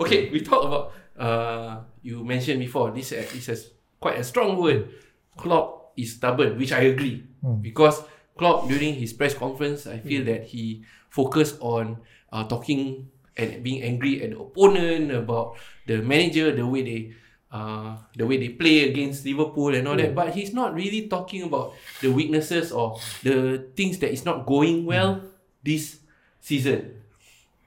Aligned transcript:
Okay, 0.00 0.30
we 0.30 0.40
talk 0.40 0.64
about 0.64 0.92
uh 1.18 1.80
you 2.02 2.22
mentioned 2.22 2.60
before 2.60 2.90
this 2.92 3.10
is 3.12 3.48
a 3.48 3.56
quite 4.00 4.18
a 4.18 4.24
strong 4.24 4.56
word. 4.56 4.88
Klopp 5.36 5.92
is 5.96 6.14
stubborn, 6.14 6.58
which 6.58 6.72
I 6.72 6.90
agree 6.94 7.26
because 7.62 8.02
Klopp 8.38 8.68
during 8.68 8.94
his 8.94 9.12
press 9.12 9.34
conference, 9.34 9.86
I 9.86 9.98
feel 9.98 10.24
that 10.26 10.46
he 10.46 10.84
focused 11.10 11.58
on 11.60 11.98
uh, 12.32 12.44
talking 12.46 13.10
and 13.36 13.62
being 13.62 13.82
angry 13.82 14.22
at 14.22 14.30
the 14.30 14.38
opponent 14.38 15.10
about 15.10 15.56
the 15.86 15.98
manager, 16.02 16.54
the 16.54 16.66
way 16.66 16.82
they 16.82 17.14
uh, 17.50 17.96
the 18.14 18.26
way 18.26 18.36
they 18.36 18.50
play 18.50 18.90
against 18.90 19.24
Liverpool 19.24 19.74
and 19.74 19.88
all 19.88 19.96
that. 19.96 20.14
But 20.14 20.34
he's 20.34 20.52
not 20.52 20.74
really 20.74 21.08
talking 21.08 21.42
about 21.42 21.74
the 22.00 22.12
weaknesses 22.12 22.70
or 22.70 22.98
the 23.22 23.66
things 23.74 23.98
that 23.98 24.12
is 24.12 24.24
not 24.24 24.46
going 24.46 24.86
well 24.86 25.22
this 25.64 25.98
season. 26.40 26.94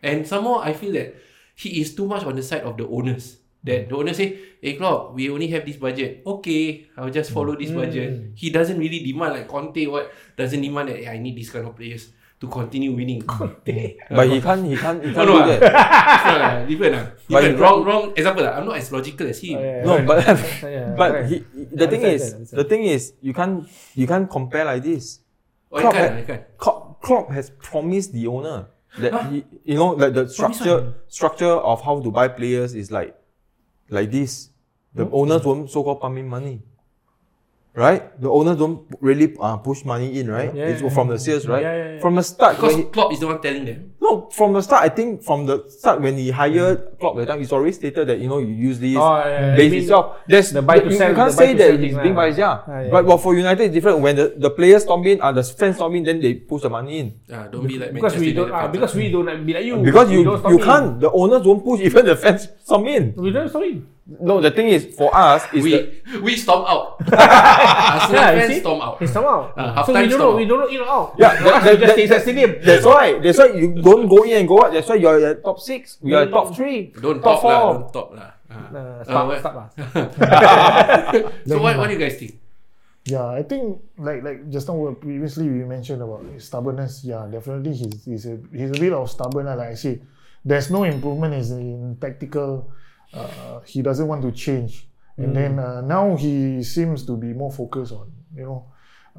And 0.03 0.27
somehow 0.27 0.59
I 0.59 0.73
feel 0.73 0.93
that 0.93 1.15
he 1.61 1.81
is 1.81 1.93
too 1.93 2.07
much 2.09 2.25
on 2.25 2.35
the 2.35 2.41
side 2.41 2.63
of 2.65 2.77
the 2.77 2.87
owners. 2.87 3.37
That 3.61 3.89
the 3.89 3.95
owner 3.95 4.13
say, 4.17 4.57
"Hey, 4.57 4.73
Klopp, 4.73 5.13
we 5.13 5.29
only 5.29 5.45
have 5.53 5.61
this 5.61 5.77
budget. 5.77 6.25
Okay, 6.25 6.89
I'll 6.97 7.13
just 7.13 7.29
follow 7.29 7.53
this 7.53 7.69
budget." 7.69 8.33
He 8.33 8.49
doesn't 8.49 8.79
really 8.81 9.05
demand 9.05 9.37
like 9.37 9.47
Conte. 9.47 9.85
What 9.85 10.09
doesn't 10.33 10.57
demand 10.57 10.89
that 10.89 10.97
"Hey, 10.97 11.05
I 11.13 11.21
need 11.21 11.37
this 11.37 11.53
kind 11.53 11.69
of 11.69 11.77
players 11.77 12.09
to 12.41 12.47
continue 12.47 12.91
winning. 12.91 13.21
Conte, 13.21 13.97
But 14.09 14.27
he 14.27 14.41
can't, 14.41 14.65
he 14.65 14.75
can't, 14.75 14.97
he 15.05 15.13
can't 15.13 15.29
no, 15.29 15.37
do 15.37 15.41
ah. 15.41 15.45
that. 15.45 15.59
different, 15.61 16.41
ah, 16.41 16.65
different. 16.65 17.09
But 17.29 17.41
different. 17.41 17.59
Wrong, 17.61 17.83
wrong 17.85 18.13
example. 18.17 18.45
ah. 18.49 18.57
I'm 18.57 18.65
not 18.65 18.77
as 18.77 18.91
logical 18.91 19.27
as 19.29 19.39
him. 19.39 19.57
Oh, 19.57 19.61
yeah, 19.61 19.85
No, 19.85 19.97
right. 19.97 20.07
but 20.09 20.17
Yeah, 20.65 20.95
but 20.97 21.13
right. 21.13 21.25
he, 21.29 21.37
the 21.53 21.85
thing 21.85 22.01
understand, 22.01 22.13
is, 22.17 22.33
understand. 22.33 22.59
the 22.59 22.63
thing 22.65 22.83
is, 22.85 23.13
you 23.21 23.33
can't, 23.33 23.69
you 23.93 24.07
can't 24.07 24.27
compare 24.29 24.65
like 24.65 24.81
this. 24.81 25.19
Oh, 25.71 25.79
Klopp 25.79 25.93
I 25.93 26.21
can't. 26.25 26.57
Klopp, 26.57 27.01
Klopp 27.01 27.29
has 27.29 27.51
promised 27.51 28.11
the 28.11 28.25
owner 28.25 28.65
that 28.99 29.31
he, 29.31 29.45
you 29.63 29.75
know, 29.75 29.89
like 29.89 30.13
the 30.13 30.27
structure 30.27 30.93
structure 31.07 31.51
of 31.51 31.81
how 31.81 32.01
to 32.01 32.11
buy 32.11 32.27
players 32.27 32.75
is 32.75 32.91
like 32.91 33.15
like 33.89 34.11
this. 34.11 34.49
The 34.93 35.09
owners 35.09 35.45
won't 35.45 35.69
so 35.69 35.83
called 35.83 36.01
pump 36.01 36.17
in 36.17 36.27
money. 36.27 36.61
Right? 37.73 38.19
The 38.19 38.27
owners 38.29 38.57
don't 38.59 38.83
really 38.99 39.31
uh, 39.39 39.55
push 39.55 39.85
money 39.85 40.19
in, 40.19 40.27
right? 40.29 40.51
Yeah, 40.53 40.67
it's 40.75 40.81
yeah, 40.83 40.89
from 40.91 41.07
the 41.07 41.15
sales, 41.17 41.47
right? 41.47 41.63
Yeah, 41.63 41.75
yeah, 41.75 41.91
yeah. 41.95 41.99
From 42.03 42.15
the 42.19 42.23
start, 42.23 42.57
Because 42.59 42.75
when 42.75 42.83
he, 42.83 42.89
Klopp 42.91 43.13
is 43.13 43.19
the 43.23 43.27
one 43.27 43.39
telling 43.39 43.63
them. 43.63 43.93
no, 44.01 44.27
from 44.27 44.51
the 44.51 44.59
start, 44.61 44.83
I 44.83 44.89
think 44.89 45.23
from 45.23 45.45
the 45.47 45.63
start 45.71 46.01
when 46.03 46.17
he 46.19 46.31
hired 46.35 46.99
Klopp, 46.99 47.15
that 47.15 47.31
time 47.31 47.39
he's 47.39 47.53
already 47.55 47.71
stated 47.71 48.07
that 48.11 48.19
you 48.19 48.27
know 48.27 48.39
you 48.43 48.51
use 48.51 48.75
this 48.77 48.97
Oh, 48.99 49.15
yeah, 49.23 49.23
yeah. 49.23 49.55
base 49.55 49.71
I 49.71 49.71
mean, 49.71 49.83
itself. 49.87 50.05
There's 50.27 50.51
the 50.51 50.61
buy 50.61 50.79
to 50.83 50.89
you, 50.91 50.97
sell- 50.99 51.09
You 51.11 51.15
can't 51.15 51.31
say 51.31 51.53
that 51.55 51.63
sell 51.63 51.77
he's 51.79 51.93
thing 51.95 52.03
being 52.03 52.15
lah. 52.15 52.21
biased, 52.27 52.39
yeah. 52.43 52.59
Ah. 52.67 52.83
But 52.91 53.01
but 53.07 53.17
for 53.23 53.31
United 53.39 53.63
it's 53.63 53.73
different. 53.73 54.03
When 54.03 54.15
the, 54.19 54.35
the 54.35 54.49
players 54.51 54.83
storm 54.83 55.07
in, 55.07 55.21
uh, 55.23 55.31
the 55.31 55.43
fans 55.43 55.75
storm 55.79 55.95
in, 55.95 56.03
then 56.03 56.19
they 56.19 56.33
push 56.43 56.63
the 56.63 56.69
money 56.69 56.99
in. 56.99 57.07
Ah, 57.31 57.47
don't 57.47 57.63
be 57.63 57.79
like 57.79 57.95
because 57.95 58.19
Manchester 58.19 58.19
we 58.19 58.33
don't 58.35 58.47
United 58.51 58.67
ah, 58.67 58.67
because 58.67 58.91
ah. 58.91 58.97
we 58.99 59.05
don't 59.15 59.45
be 59.47 59.53
like 59.55 59.63
you 59.63 59.75
Because 59.79 60.07
We 60.11 60.15
you 60.19 60.27
you 60.27 60.59
can't. 60.59 60.99
The 60.99 61.07
owners 61.07 61.47
won't 61.47 61.63
push 61.63 61.79
even 61.87 62.03
the 62.03 62.19
fans 62.19 62.51
storm 62.67 62.83
in. 62.91 63.15
we 63.15 63.31
don't 63.31 63.47
stop 63.47 63.63
in 63.63 63.87
No, 64.07 64.41
the 64.41 64.49
thing 64.51 64.67
is 64.67 64.97
for 64.97 65.13
us 65.15 65.45
is 65.53 65.63
we 65.63 65.71
the, 65.71 66.19
we 66.25 66.35
storm 66.35 66.65
out. 66.67 66.97
Arsenal 67.05 68.11
Yeah, 68.17 68.31
you 68.33 68.39
fans 68.41 68.53
see? 68.53 68.59
storm 68.59 68.81
out. 68.81 68.97
it's 69.01 69.13
come 69.13 69.23
out 69.25 69.53
Ah, 69.55 69.83
so 69.85 69.93
we 69.93 70.07
don't 70.09 70.19
know 70.19 70.31
out. 70.33 70.37
we 70.41 70.45
don't 70.49 70.59
know 70.59 70.67
in 70.73 70.81
or 70.81 70.89
out 70.89 71.07
yeah. 71.21 71.31
Because 71.37 71.63
that- 71.63 71.71
we 71.71 71.77
just 71.77 71.85
that- 71.85 71.93
stay 71.93 72.03
inside 72.09 72.21
stadium 72.25 72.51
That's 72.65 72.85
why. 72.85 73.05
That's 73.21 73.37
why 73.37 73.49
you 73.53 73.67
don't 73.81 74.07
go 74.09 74.23
in 74.25 74.33
and 74.41 74.47
go 74.49 74.57
out. 74.65 74.73
That's 74.73 74.89
why 74.89 74.95
you're 74.95 75.21
at 75.21 75.43
top 75.45 75.59
six. 75.61 75.97
We 76.01 76.13
are 76.17 76.23
at 76.25 76.31
top 76.33 76.55
three. 76.57 76.91
Don't 76.97 77.21
top 77.21 77.39
talk 77.39 77.43
lah. 77.45 77.59
four. 77.61 77.73
Don't 77.77 77.93
talk 77.93 78.09
lah. 78.17 78.29
Ah. 78.51 78.55
uh, 78.57 78.79
Uh, 78.81 79.03
stop 79.05 79.23
what- 79.29 79.39
stop 79.39 79.53
lah 79.55 79.67
so 81.47 81.53
what 81.61 81.77
what 81.77 81.87
do 81.87 81.93
you 81.95 82.01
guys 82.01 82.17
think? 82.17 82.37
Yeah, 83.05 83.25
I 83.33 83.41
think 83.41 83.81
like 83.97 84.21
like 84.21 84.49
just 84.53 84.67
now 84.69 84.75
what 84.77 85.01
previously 85.01 85.49
we 85.49 85.65
mentioned 85.65 86.01
about 86.05 86.21
stubbornness. 86.37 87.01
Yeah, 87.05 87.25
definitely 87.31 87.73
he's 87.73 88.05
he's 88.05 88.25
a 88.29 88.37
he's 88.53 88.69
a 88.69 88.77
bit 88.77 88.93
of 88.93 89.09
stubborn. 89.09 89.45
Like 89.49 89.73
I 89.73 89.77
say, 89.77 90.01
there's 90.45 90.69
no 90.69 90.83
improvement 90.85 91.33
is 91.33 91.49
in 91.53 91.97
tactical. 92.01 92.69
Uh, 93.13 93.59
he 93.65 93.81
doesn't 93.81 94.07
want 94.07 94.21
to 94.21 94.31
change, 94.31 94.87
and 95.17 95.35
then 95.35 95.59
uh, 95.59 95.81
now 95.81 96.15
he 96.15 96.63
seems 96.63 97.05
to 97.05 97.17
be 97.17 97.33
more 97.33 97.51
focused 97.51 97.91
on 97.91 98.11
you 98.35 98.43
know 98.43 98.65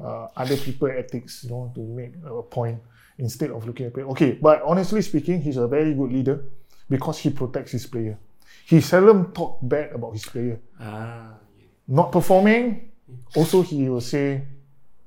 uh, 0.01 0.27
other 0.35 0.57
people 0.57 0.87
ethics. 0.89 1.43
You 1.43 1.51
know 1.51 1.71
to 1.75 1.81
make 1.81 2.13
a 2.25 2.41
point 2.41 2.81
instead 3.17 3.51
of 3.51 3.65
looking 3.67 3.85
at 3.85 3.93
play. 3.93 4.03
Okay, 4.03 4.31
but 4.33 4.61
honestly 4.63 5.01
speaking, 5.01 5.41
he's 5.41 5.57
a 5.57 5.67
very 5.67 5.93
good 5.93 6.11
leader 6.11 6.43
because 6.89 7.19
he 7.19 7.29
protects 7.29 7.71
his 7.71 7.85
player. 7.85 8.17
He 8.65 8.81
seldom 8.81 9.31
talk 9.31 9.59
bad 9.61 9.91
about 9.93 10.13
his 10.13 10.25
player 10.25 10.59
Ah, 10.79 11.33
not 11.87 12.11
performing, 12.11 12.91
also 13.35 13.61
he 13.61 13.89
will 13.89 14.01
say, 14.01 14.43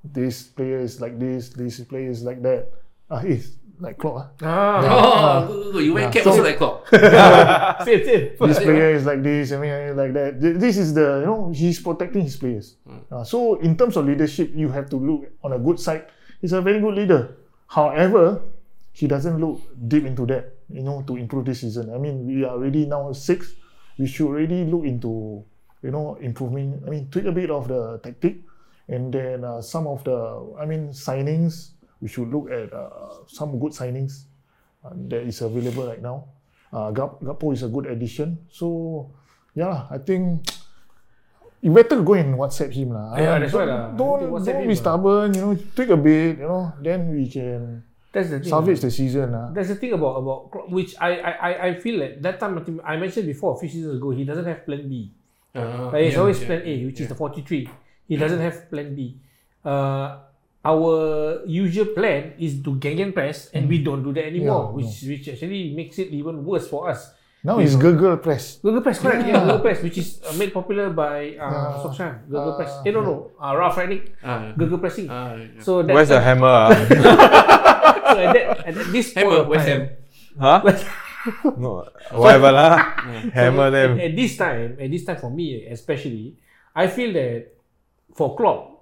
this 0.04 0.42
player 0.42 0.78
is 0.80 1.00
like 1.00 1.18
this, 1.18 1.48
this 1.50 1.80
player 1.80 2.10
is 2.10 2.22
like 2.22 2.42
that. 2.42 2.70
Ah, 3.10 3.22
it's 3.24 3.50
like 3.80 3.98
Klopp. 3.98 4.36
Ah. 4.42 4.46
ah 4.46 5.44
Oh, 5.44 5.46
good, 5.46 5.62
good, 5.62 5.72
good. 5.72 5.84
you 5.84 5.92
went 5.94 6.06
Yeah. 6.08 6.12
cap 6.12 6.22
So- 6.24 6.30
also 6.30 6.42
like 6.44 6.56
Klopp. 6.58 6.88
same 7.84 8.00
same 8.04 8.24
This 8.48 8.58
player 8.60 8.90
is 8.94 9.04
like 9.04 9.22
this, 9.22 9.52
I 9.52 9.56
mean 9.60 9.96
like 9.96 10.12
that. 10.16 10.40
This 10.40 10.76
is 10.76 10.94
the 10.94 11.24
you 11.24 11.26
know 11.28 11.50
he's 11.52 11.80
protecting 11.80 12.22
his 12.24 12.36
players. 12.36 12.76
Ah, 13.12 13.22
so 13.22 13.56
in 13.60 13.76
terms 13.76 13.96
of 13.96 14.06
leadership, 14.06 14.52
you 14.54 14.68
have 14.72 14.88
to 14.90 14.96
look 14.96 15.28
on 15.44 15.52
a 15.52 15.60
good 15.60 15.78
side. 15.80 16.06
He's 16.40 16.52
a 16.52 16.60
very 16.60 16.80
good 16.80 16.94
leader. 16.94 17.36
However, 17.68 18.40
he 18.92 19.06
doesn't 19.06 19.36
look 19.40 19.60
deep 19.88 20.04
into 20.08 20.24
that. 20.32 20.56
You 20.72 20.82
know 20.82 21.02
to 21.06 21.16
improve 21.16 21.44
this 21.46 21.60
season. 21.62 21.92
I 21.92 21.98
mean 21.98 22.26
we 22.26 22.42
are 22.44 22.56
already 22.56 22.86
now 22.86 23.12
six. 23.12 23.52
We 23.98 24.06
should 24.08 24.30
really 24.32 24.64
look 24.66 24.84
into 24.84 25.44
you 25.84 25.90
know 25.92 26.16
improving. 26.20 26.80
I 26.86 26.90
mean 26.90 27.08
tweak 27.12 27.26
a 27.28 27.32
bit 27.32 27.50
of 27.52 27.68
the 27.68 28.00
tactic, 28.02 28.40
and 28.88 29.12
then 29.14 29.44
uh, 29.44 29.60
some 29.62 29.86
of 29.86 30.02
the 30.04 30.16
I 30.58 30.64
mean 30.66 30.90
signings. 30.96 31.75
We 32.00 32.08
should 32.08 32.28
look 32.28 32.50
at 32.52 32.72
uh, 32.72 33.24
some 33.26 33.56
good 33.58 33.72
signings 33.72 34.28
uh, 34.84 34.92
that 35.08 35.24
is 35.24 35.40
available 35.40 35.88
right 35.88 36.02
now. 36.02 36.28
Uh, 36.72 36.90
Gap- 36.92 37.20
Gakpo 37.24 37.52
is 37.56 37.62
a 37.64 37.68
good 37.68 37.86
addition. 37.86 38.36
So, 38.52 39.08
yeah, 39.54 39.88
I 39.88 39.96
think 39.98 40.44
you 41.62 41.72
better 41.72 42.02
go 42.02 42.14
and 42.14 42.36
WhatsApp 42.36 42.72
him 42.72 42.92
lah. 42.92 43.16
Yeah, 43.16 43.32
Uh, 43.34 43.38
that's 43.40 43.52
don't, 43.52 43.60
why 43.64 43.72
lah. 43.72 43.82
Don't, 43.96 44.20
don't 44.44 44.44
him 44.60 44.68
be 44.68 44.76
lah. 44.76 44.82
stubborn. 44.84 45.28
You 45.34 45.40
know, 45.40 45.52
take 45.74 45.88
a 45.88 45.96
bit. 45.96 46.38
You 46.38 46.48
know, 46.48 46.72
then 46.84 47.08
we 47.16 47.26
can 47.32 47.80
that's 48.12 48.28
the 48.28 48.40
thing 48.44 48.48
salvage 48.52 48.80
lah. 48.84 48.88
the 48.88 48.92
season. 48.92 49.26
lah. 49.32 49.46
That's 49.56 49.68
the 49.72 49.78
thing 49.80 49.92
about 49.96 50.20
about 50.20 50.68
which 50.68 50.92
I 51.00 51.16
I 51.20 51.50
I 51.68 51.70
feel 51.80 51.96
like 51.96 52.20
that 52.20 52.36
time 52.36 52.60
I 52.84 52.96
mentioned 53.00 53.24
before 53.24 53.56
a 53.56 53.58
few 53.58 53.68
seasons 53.72 53.96
ago 53.96 54.12
he 54.12 54.24
doesn't 54.28 54.44
have 54.44 54.68
plan 54.68 54.84
B. 54.84 55.16
Ah, 55.56 55.88
Like, 55.88 56.12
it's 56.12 56.16
yeah, 56.16 56.20
always 56.20 56.36
yeah, 56.44 56.48
plan 56.52 56.60
A, 56.68 56.72
which 56.84 57.00
is 57.00 57.08
yeah. 57.08 57.16
the 57.16 57.18
43. 57.18 57.64
He 58.12 58.14
doesn't 58.20 58.42
have 58.44 58.68
plan 58.68 58.92
B. 58.92 59.16
Uh, 59.64 60.25
our 60.66 61.46
usual 61.46 61.94
plan 61.94 62.34
is 62.42 62.58
to 62.66 62.74
gang 62.82 62.98
and 63.00 63.14
press, 63.14 63.54
and 63.54 63.70
we 63.70 63.78
don't 63.86 64.02
do 64.02 64.10
that 64.18 64.26
anymore, 64.26 64.74
Yeah, 64.74 64.74
which 64.74 64.92
which 65.06 65.24
actually 65.30 65.70
makes 65.78 66.02
it 66.02 66.10
even 66.10 66.42
worse 66.42 66.66
for 66.66 66.90
us. 66.90 67.14
Now 67.46 67.62
it's 67.62 67.78
Google 67.78 68.18
Press. 68.18 68.58
Google 68.58 68.82
Press, 68.82 68.98
correct? 68.98 69.22
Yeah, 69.22 69.38
Yeah. 69.38 69.42
Google 69.46 69.62
Press, 69.62 69.78
which 69.78 69.98
is 70.02 70.18
uh, 70.26 70.34
made 70.34 70.50
popular 70.50 70.90
by 70.90 71.38
uh, 71.38 71.46
Yeah. 71.46 71.78
Solskjaer. 71.78 72.14
Google 72.26 72.50
Uh, 72.50 72.58
Press. 72.58 72.72
Eh, 72.82 72.90
no, 72.90 73.00
no. 73.06 73.14
Uh, 73.38 73.54
Ralph 73.54 73.78
Rangnick. 73.78 74.18
Ah, 74.18 74.50
Google 74.58 74.82
Pressing. 74.82 75.06
ah, 75.06 75.38
yeah. 75.38 75.62
So 75.62 75.86
that 75.86 75.94
Where's 75.94 76.10
the 76.10 76.18
hammer? 76.18 76.50
ah? 76.50 76.74
so 78.10 78.18
at, 78.18 78.34
that, 78.34 78.46
at 78.66 78.72
that- 78.74 78.90
this 78.90 79.14
point 79.14 79.30
Hammer, 79.30 79.46
West 79.46 79.66
time, 79.70 79.82
Ham. 79.86 79.94
huh? 80.42 80.58
no, 81.58 81.86
whatever 82.10 82.50
lah. 82.50 82.74
Hammer 83.30 83.70
at, 83.70 83.74
them. 83.78 83.90
at 84.02 84.12
this 84.18 84.34
time, 84.34 84.74
at 84.82 84.90
this 84.90 85.06
time 85.06 85.18
for 85.22 85.30
me 85.30 85.70
especially, 85.70 86.34
I 86.74 86.90
feel 86.90 87.14
that 87.14 87.54
for 88.14 88.34
Klopp, 88.34 88.75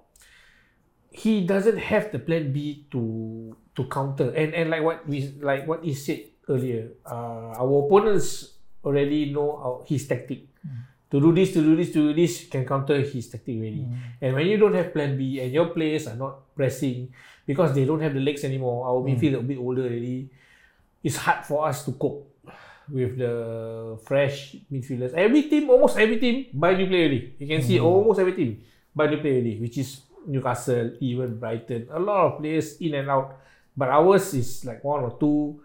he 1.15 1.47
doesn't 1.47 1.79
have 1.79 2.11
the 2.11 2.19
plan 2.19 2.51
B 2.51 2.83
to 2.91 3.55
to 3.75 3.81
counter. 3.87 4.35
And 4.35 4.51
and 4.51 4.67
like 4.69 4.83
what 4.83 5.07
we 5.07 5.31
like 5.39 5.63
what 5.63 5.83
he 5.83 5.95
said 5.95 6.27
earlier, 6.51 6.91
uh, 7.07 7.55
our 7.55 7.87
opponents 7.87 8.59
already 8.83 9.31
know 9.31 9.55
our, 9.55 9.75
his 9.87 10.03
tactic. 10.07 10.51
Mm. 10.59 10.83
To 11.11 11.21
do 11.21 11.31
this, 11.31 11.53
to 11.55 11.63
do 11.63 11.77
this, 11.79 11.95
to 11.95 12.11
do 12.11 12.13
this 12.13 12.51
can 12.51 12.67
counter 12.67 12.99
his 12.99 13.31
tactic 13.31 13.55
already. 13.55 13.87
Mm. 13.87 13.95
And 14.21 14.29
when 14.35 14.45
you 14.51 14.57
don't 14.59 14.75
have 14.75 14.91
plan 14.91 15.15
B 15.15 15.39
and 15.39 15.53
your 15.55 15.71
players 15.71 16.11
are 16.11 16.19
not 16.19 16.51
pressing 16.53 17.13
because 17.47 17.71
they 17.71 17.85
don't 17.85 18.01
have 18.01 18.13
the 18.13 18.19
legs 18.19 18.43
anymore, 18.43 18.83
our 18.83 18.99
mm. 18.99 19.15
midfield 19.15 19.39
a 19.39 19.41
bit 19.41 19.57
older 19.57 19.87
already, 19.87 20.27
it's 20.99 21.15
hard 21.15 21.45
for 21.45 21.63
us 21.63 21.85
to 21.85 21.93
cope 21.95 22.27
with 22.91 23.17
the 23.17 23.97
fresh 24.03 24.57
midfielders. 24.67 25.13
Every 25.13 25.47
team, 25.47 25.69
almost 25.69 25.97
every 25.97 26.19
team, 26.19 26.51
buy 26.53 26.75
new 26.75 26.85
player 26.85 27.07
already. 27.07 27.33
You 27.39 27.47
can 27.47 27.61
see 27.63 27.79
almost 27.79 28.19
every 28.19 28.33
team 28.33 28.61
buy 28.93 29.07
new 29.07 29.17
player 29.17 29.39
already, 29.39 29.59
which 29.59 29.77
is 29.77 30.01
Newcastle, 30.27 30.91
even 30.99 31.39
Brighton. 31.39 31.87
A 31.91 31.99
lot 31.99 32.25
of 32.25 32.39
players 32.39 32.77
in 32.77 32.95
and 32.95 33.09
out. 33.09 33.37
But 33.75 33.89
ours 33.89 34.33
is 34.33 34.63
like 34.65 34.83
one 34.83 35.03
or 35.03 35.17
two. 35.19 35.61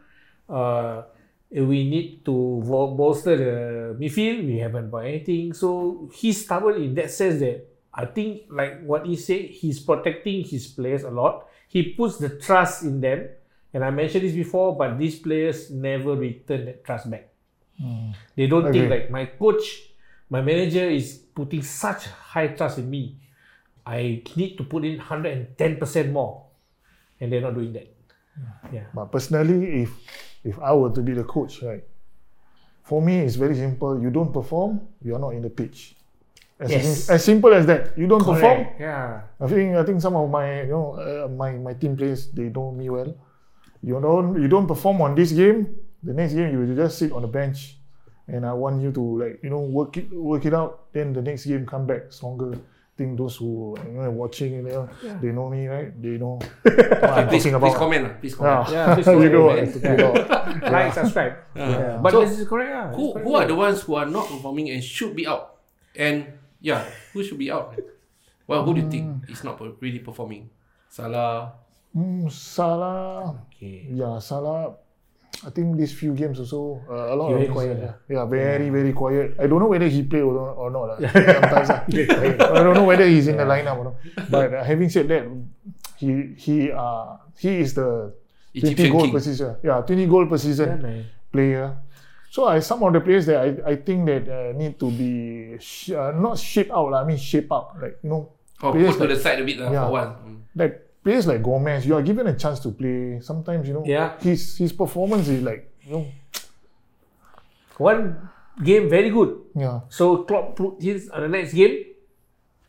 Uh, 0.49 1.03
we 1.51 1.89
need 1.89 2.25
to 2.25 2.63
bol- 2.65 2.95
bolster 2.95 3.37
the 3.37 3.97
midfield. 3.99 4.47
We 4.47 4.59
haven't 4.59 4.91
bought 4.91 5.07
anything. 5.07 5.53
So 5.53 6.11
he's 6.13 6.45
stubborn 6.45 6.83
in 6.83 6.95
that 6.95 7.11
sense 7.11 7.41
that 7.41 7.67
I 7.93 8.07
think, 8.07 8.43
like 8.51 8.83
what 8.83 9.07
he 9.07 9.17
said, 9.17 9.47
he's 9.51 9.81
protecting 9.81 10.45
his 10.45 10.67
players 10.69 11.03
a 11.05 11.11
lot. 11.11 11.47
He 11.69 11.93
puts 11.95 12.19
the 12.19 12.29
trust 12.29 12.83
in 12.83 13.01
them. 13.01 13.29
And 13.73 13.85
I 13.85 13.91
mentioned 13.91 14.25
this 14.25 14.35
before, 14.35 14.77
but 14.77 14.99
these 14.99 15.19
players 15.19 15.71
never 15.71 16.17
return 16.17 16.65
that 16.67 16.85
trust 16.85 17.09
back. 17.11 17.29
They 18.37 18.47
don't 18.47 18.65
think 18.65 18.85
Agree. 18.85 18.89
like 18.89 19.11
my 19.11 19.27
coach, 19.27 19.91
my 20.29 20.43
manager 20.43 20.89
is 20.89 21.17
putting 21.35 21.63
such 21.63 22.07
high 22.07 22.49
trust 22.49 22.79
in 22.79 22.91
me. 22.91 23.17
I 23.87 24.23
need 24.37 24.57
to 24.59 24.65
put 24.65 24.85
in 24.85 24.99
110% 24.99 26.13
more. 26.13 26.45
And 27.21 27.33
they're 27.33 27.41
not 27.41 27.55
doing 27.55 27.73
that. 27.75 27.89
Yeah. 28.73 28.85
But 28.95 29.13
personally, 29.13 29.83
if 29.83 29.91
if 30.45 30.59
I 30.59 30.73
were 30.73 30.91
to 30.91 31.03
be 31.03 31.13
the 31.13 31.25
coach, 31.25 31.63
right, 31.63 31.85
For 32.83 33.03
me, 33.03 33.21
it's 33.21 33.37
very 33.37 33.55
simple. 33.55 34.01
You 34.03 34.11
don't 34.11 34.33
perform, 34.33 34.81
you 35.05 35.15
are 35.15 35.19
not 35.21 35.31
in 35.37 35.43
the 35.43 35.51
pitch. 35.51 35.95
As, 36.59 36.71
Yes. 36.71 37.11
as 37.11 37.25
simple 37.25 37.53
as 37.55 37.65
that. 37.67 37.97
You 37.97 38.07
don't 38.09 38.25
perform, 38.25 38.41
Correct. 38.65 38.81
Yeah. 38.81 39.21
I 39.41 39.47
think 39.47 39.77
I 39.77 39.83
think 39.85 40.01
some 40.01 40.17
of 40.17 40.29
my 40.31 40.63
you 40.63 40.73
know 40.73 40.87
uh, 40.97 41.29
my 41.29 41.53
my 41.57 41.75
team 41.75 41.97
players 41.97 42.29
they 42.33 42.49
know 42.49 42.73
me 42.73 42.89
well. 42.91 43.15
You 43.83 44.01
don't 44.01 44.41
you 44.41 44.49
don't 44.49 44.67
perform 44.67 45.01
on 45.01 45.15
this 45.15 45.33
game, 45.33 45.73
the 46.03 46.13
next 46.13 46.33
game 46.35 46.53
you 46.53 46.75
just 46.75 46.99
sit 46.99 47.13
on 47.13 47.23
the 47.23 47.29
bench, 47.33 47.77
and 48.29 48.45
I 48.45 48.53
want 48.53 48.81
you 48.83 48.93
to 48.93 49.03
like 49.23 49.41
you 49.45 49.51
know 49.51 49.61
work 49.61 49.97
it 49.97 50.13
work 50.13 50.45
it 50.45 50.53
out. 50.53 50.93
Then 50.93 51.13
the 51.13 51.23
next 51.23 51.47
game 51.47 51.65
come 51.65 51.87
back 51.87 52.13
stronger. 52.13 52.57
Think 53.01 53.17
those 53.17 53.41
who 53.41 53.73
you 53.81 53.97
know 53.97 54.13
watching 54.13 54.61
you 54.61 54.63
know, 54.69 54.85
they 55.25 55.33
know 55.33 55.49
me 55.49 55.65
right. 55.73 55.89
They 55.97 56.21
know 56.21 56.37
what 56.61 57.17
I'm 57.17 57.33
Please, 57.33 57.49
talking 57.49 57.57
please 57.57 57.73
about. 57.73 57.81
comment. 57.81 58.03
lah. 58.05 58.13
Please 58.21 58.35
comment. 58.37 58.69
Yeah, 58.69 58.77
Yeah, 58.77 58.93
please 58.93 59.07
you 59.09 59.13
comment, 59.17 59.33
know, 59.33 59.47
you 59.57 59.97
know. 59.97 60.13
Like, 60.69 60.93
subscribe. 60.93 61.35
Yeah. 61.57 61.97
But 62.05 62.13
So, 62.13 62.21
this 62.29 62.37
is 62.37 62.45
correct. 62.45 62.69
ah. 62.77 62.93
Who 62.93 63.17
It's 63.17 63.25
who 63.25 63.31
are 63.41 63.47
the 63.49 63.57
ones 63.57 63.81
who 63.89 63.97
are 63.97 64.05
not 64.05 64.29
performing 64.29 64.69
and 64.69 64.85
should 64.85 65.17
be 65.17 65.25
out? 65.25 65.65
And 65.97 66.29
yeah, 66.61 66.85
who 67.17 67.25
should 67.25 67.41
be 67.41 67.49
out? 67.49 67.73
Well, 68.45 68.69
who 68.69 68.77
do 68.77 68.85
you 68.85 68.91
think 68.93 69.25
is 69.33 69.41
not 69.41 69.57
really 69.81 70.05
performing? 70.05 70.53
Salah. 70.93 71.57
Mm, 71.97 72.29
Salah, 72.29 73.49
Okay. 73.49 73.89
yeah, 73.97 74.21
Salah. 74.21 74.77
I 75.41 75.49
think 75.49 75.77
these 75.81 75.93
few 75.97 76.13
games 76.13 76.37
also 76.39 76.85
uh, 76.85 77.13
a 77.13 77.17
lot 77.17 77.29
He 77.29 77.33
of 77.33 77.41
very 77.41 77.49
quiet, 77.49 77.77
yeah, 77.81 77.95
yeah, 78.13 78.25
very 78.29 78.69
very 78.69 78.93
quiet. 78.93 79.41
I 79.41 79.47
don't 79.49 79.57
know 79.61 79.73
whether 79.73 79.89
he 79.89 80.03
play 80.05 80.21
or 80.21 80.35
not. 80.37 80.53
Or 80.61 80.69
not 80.69 80.85
lah. 80.85 80.97
Sometimes 81.09 81.69
quiet. 81.89 82.37
I 82.57 82.61
don't 82.61 82.77
know 82.77 82.85
whether 82.85 83.09
he's 83.09 83.25
in 83.29 83.41
the 83.41 83.49
lineup 83.49 83.81
or 83.81 83.85
not. 83.89 83.97
But 84.29 84.53
uh, 84.53 84.61
having 84.65 84.93
said 84.93 85.09
that, 85.09 85.25
he 85.97 86.37
he 86.37 86.69
uh 86.69 87.17
he 87.41 87.65
is 87.65 87.73
the 87.73 88.13
Egyptian 88.53 88.91
20 88.91 88.93
goal 88.93 89.05
king. 89.09 89.13
per 89.17 89.21
season. 89.25 89.57
Yeah, 89.65 89.81
20 89.81 90.07
goal 90.13 90.25
per 90.29 90.37
Yeah, 90.37 90.45
season 90.45 90.69
man. 90.83 91.05
player. 91.33 91.67
So 92.29 92.45
I 92.45 92.61
some 92.61 92.85
of 92.85 92.93
the 92.93 93.01
players 93.01 93.25
that 93.27 93.41
I, 93.41 93.49
I 93.73 93.75
think 93.81 94.07
that 94.13 94.29
uh, 94.29 94.53
need 94.53 94.77
to 94.79 94.93
be 94.93 95.57
sh- 95.59 95.97
uh, 95.97 96.13
not 96.13 96.37
shape 96.37 96.69
out 96.71 96.93
lah. 96.93 97.01
I 97.03 97.05
mean 97.09 97.17
shape 97.17 97.49
up 97.51 97.81
like 97.81 97.97
you 98.05 98.11
know 98.13 98.37
Oh, 98.61 98.77
put 98.77 98.93
to 99.01 99.09
like- 99.09 99.17
the 99.17 99.17
side 99.17 99.41
a 99.41 99.45
bit 99.49 99.57
lah 99.57 99.73
Yeah. 99.73 99.89
for 99.89 99.93
one. 100.05 100.11
Mm. 100.21 100.39
like 100.53 100.75
players 101.03 101.27
like 101.27 101.43
Gomez, 101.43 101.87
you 101.87 101.95
are 101.95 102.03
given 102.03 102.27
a 102.27 102.35
chance 102.37 102.61
to 102.61 102.71
play. 102.71 103.21
Sometimes 103.21 103.67
you 103.69 103.75
know 103.75 103.85
Yeah. 103.87 104.19
his 104.21 104.57
his 104.59 104.73
performance 104.73 105.29
is 105.29 105.43
like 105.43 105.71
you 105.87 105.93
know 105.93 106.07
One 107.79 108.29
game 108.63 108.89
very 108.91 109.11
good. 109.11 109.41
yeah. 109.57 109.81
So 109.89 110.25
Klopp 110.25 110.57
put 110.57 110.83
his 110.83 111.09
on 111.11 111.23
the 111.23 111.29
next 111.29 111.53
game. 111.55 111.87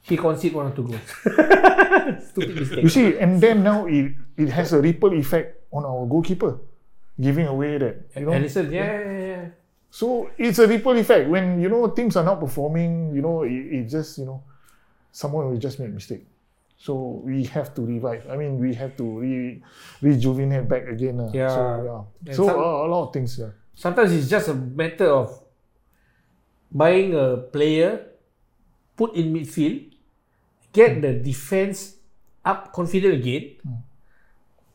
He 0.04 0.18
conceded 0.18 0.56
one 0.56 0.68
or 0.72 0.76
two 0.76 0.88
goals. 0.88 1.08
Stupid 2.32 2.56
mistake. 2.56 2.82
You 2.84 2.90
see, 2.90 3.18
and 3.20 3.38
then 3.42 3.62
now 3.64 3.86
it 3.86 4.16
it 4.38 4.50
has 4.50 4.74
a 4.74 4.80
ripple 4.82 5.14
effect 5.14 5.62
on 5.72 5.86
our 5.86 6.08
goalkeeper, 6.08 6.58
giving 7.20 7.46
away 7.46 7.78
that 7.78 8.08
you 8.16 8.26
know. 8.26 8.32
Alisson, 8.32 8.72
yeah, 8.72 8.98
yeah, 8.98 9.20
yeah. 9.28 9.46
So 9.92 10.32
it's 10.40 10.58
a 10.58 10.66
ripple 10.66 10.96
effect 10.98 11.30
when 11.30 11.60
you 11.62 11.68
know 11.70 11.86
teams 11.92 12.16
are 12.16 12.24
not 12.24 12.40
performing. 12.40 13.14
You 13.14 13.22
know, 13.22 13.44
it, 13.44 13.52
it 13.52 13.84
just 13.92 14.18
you 14.18 14.26
know, 14.26 14.42
someone 15.12 15.52
will 15.52 15.60
just 15.62 15.78
make 15.78 15.90
a 15.90 15.92
mistake. 15.92 16.26
So 16.82 17.22
we 17.22 17.46
have 17.54 17.78
to 17.78 17.86
revive. 17.86 18.26
I 18.26 18.34
mean, 18.42 18.58
we 18.58 18.74
have 18.74 18.98
to 18.98 19.06
re, 19.06 19.62
rejuvenate 20.02 20.66
back 20.66 20.90
again. 20.90 21.22
Uh. 21.22 21.30
Yeah. 21.30 21.54
So 21.54 21.62
yeah. 21.86 22.02
And 22.26 22.36
So 22.36 22.44
some- 22.50 22.58
uh, 22.58 22.86
a 22.86 22.88
lot 22.90 23.02
of 23.08 23.14
things. 23.14 23.38
Yeah. 23.38 23.54
Sometimes 23.78 24.10
it's 24.18 24.26
just 24.26 24.50
a 24.50 24.58
matter 24.58 25.14
of 25.14 25.30
buying 26.74 27.14
a 27.14 27.38
player, 27.38 28.18
put 28.98 29.14
in 29.14 29.30
midfield, 29.34 29.94
get 30.74 31.02
the 31.06 31.14
defense 31.22 32.02
up 32.44 32.74
confident 32.74 33.14
again. 33.14 33.62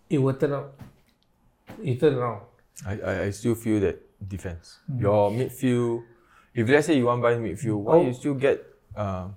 It 0.08 0.18
will 0.22 0.34
turn 0.38 0.52
out. 0.54 0.78
It 1.82 1.98
turn 1.98 2.14
around. 2.14 2.46
I, 2.86 2.92
I, 3.02 3.12
I 3.26 3.30
still 3.34 3.54
feel 3.58 3.80
that 3.82 3.98
defense. 4.22 4.78
Your 4.94 5.30
midfield, 5.34 6.04
if 6.54 6.68
let's 6.68 6.86
say 6.86 6.94
you 6.96 7.06
want 7.10 7.18
buy 7.22 7.34
midfield, 7.34 7.82
why 7.82 7.98
you 8.06 8.12
still 8.14 8.34
get, 8.38 8.62
uh, 8.94 9.28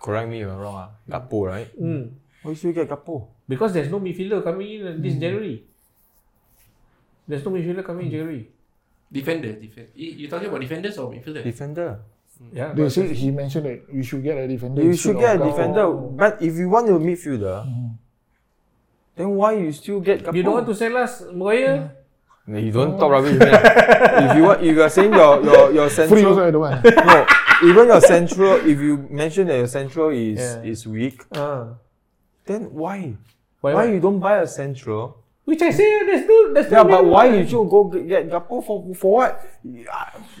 correct 0.00 0.28
me 0.28 0.42
if 0.42 0.48
I'm 0.48 0.58
wrong, 0.58 0.76
ah, 0.76 0.90
Gakpo, 1.08 1.46
right? 1.46 1.68
Mm. 1.76 1.86
mm. 1.86 2.04
Why 2.42 2.50
you 2.50 2.56
still 2.56 2.72
get 2.72 2.88
Gakpo? 2.88 3.28
Because 3.48 3.72
there's 3.72 3.90
no 3.90 4.00
midfielder 4.00 4.42
coming 4.42 4.68
in 4.70 4.86
uh, 4.86 4.94
this 4.98 5.14
mm. 5.14 5.20
January. 5.20 5.64
There's 7.26 7.44
no 7.44 7.50
midfielder 7.50 7.84
coming 7.84 8.06
in 8.06 8.12
mm. 8.12 8.16
January. 8.16 8.44
Defender, 9.06 9.52
defend. 9.54 9.88
You 9.94 10.26
you 10.26 10.26
talking 10.28 10.48
about 10.48 10.60
defenders 10.60 10.98
or 10.98 11.10
midfielder? 11.10 11.42
Defender. 11.42 12.02
Yeah. 12.52 12.74
They 12.74 12.82
but- 12.82 12.92
say 12.92 13.14
he 13.14 13.30
mentioned 13.30 13.64
that 13.66 13.78
we 13.92 14.02
should 14.02 14.22
get 14.22 14.36
a 14.36 14.46
defender. 14.46 14.82
You 14.82 14.96
should 14.96 15.16
get 15.18 15.36
a 15.36 15.40
of 15.40 15.40
Gao. 15.40 15.50
defender. 15.50 15.86
But 15.92 16.42
if 16.42 16.54
you 16.54 16.68
want 16.68 16.90
a 16.90 16.98
midfielder, 16.98 17.64
mm-hmm. 17.64 17.88
then 19.16 19.28
why 19.30 19.54
you 19.56 19.72
still 19.72 20.00
get 20.00 20.22
Gakpo? 20.22 20.34
you 20.36 20.42
don't 20.42 20.54
want 20.54 20.66
to 20.66 20.74
sell 20.74 20.96
us, 20.98 21.22
Moya? 21.32 21.96
No, 22.46 22.58
You 22.58 22.70
don't 22.70 22.98
talk 22.98 23.10
rubbish. 23.10 23.38
man. 23.38 23.50
if 24.30 24.36
you 24.36 24.42
want, 24.44 24.62
if 24.62 24.70
you 24.70 24.82
are 24.82 24.90
saying 24.90 25.12
your 25.12 25.42
your 25.42 25.72
your 25.72 25.88
Free 25.90 26.22
also 26.22 26.34
central, 26.34 26.46
I 26.46 26.50
don't 26.50 26.62
want. 26.62 26.84
no, 26.84 27.26
even 27.64 27.86
your 27.88 28.00
central, 28.00 28.54
if 28.56 28.78
you 28.80 29.06
mention 29.10 29.46
that 29.48 29.56
your 29.56 29.68
central 29.68 30.10
is 30.10 30.38
Yeah. 30.38 30.62
is 30.62 30.86
weak, 30.86 31.22
Ah. 31.34 31.74
then 32.44 32.72
why? 32.72 33.14
Why, 33.60 33.74
Why 33.74 33.84
why? 33.86 33.92
you 33.92 34.00
don't 34.00 34.20
buy 34.20 34.38
a 34.38 34.46
central? 34.46 35.16
Which 35.46 35.62
I 35.62 35.70
say 35.70 35.86
there's 36.04 36.26
no 36.26 36.52
there's 36.54 36.70
Yeah, 36.72 36.82
no 36.82 36.88
but 36.90 37.04
why 37.06 37.26
you 37.30 37.46
should 37.46 37.70
go 37.70 37.84
get 37.84 38.28
Gakpo 38.28 38.64
for 38.66 38.82
for 38.94 39.10
what? 39.22 39.40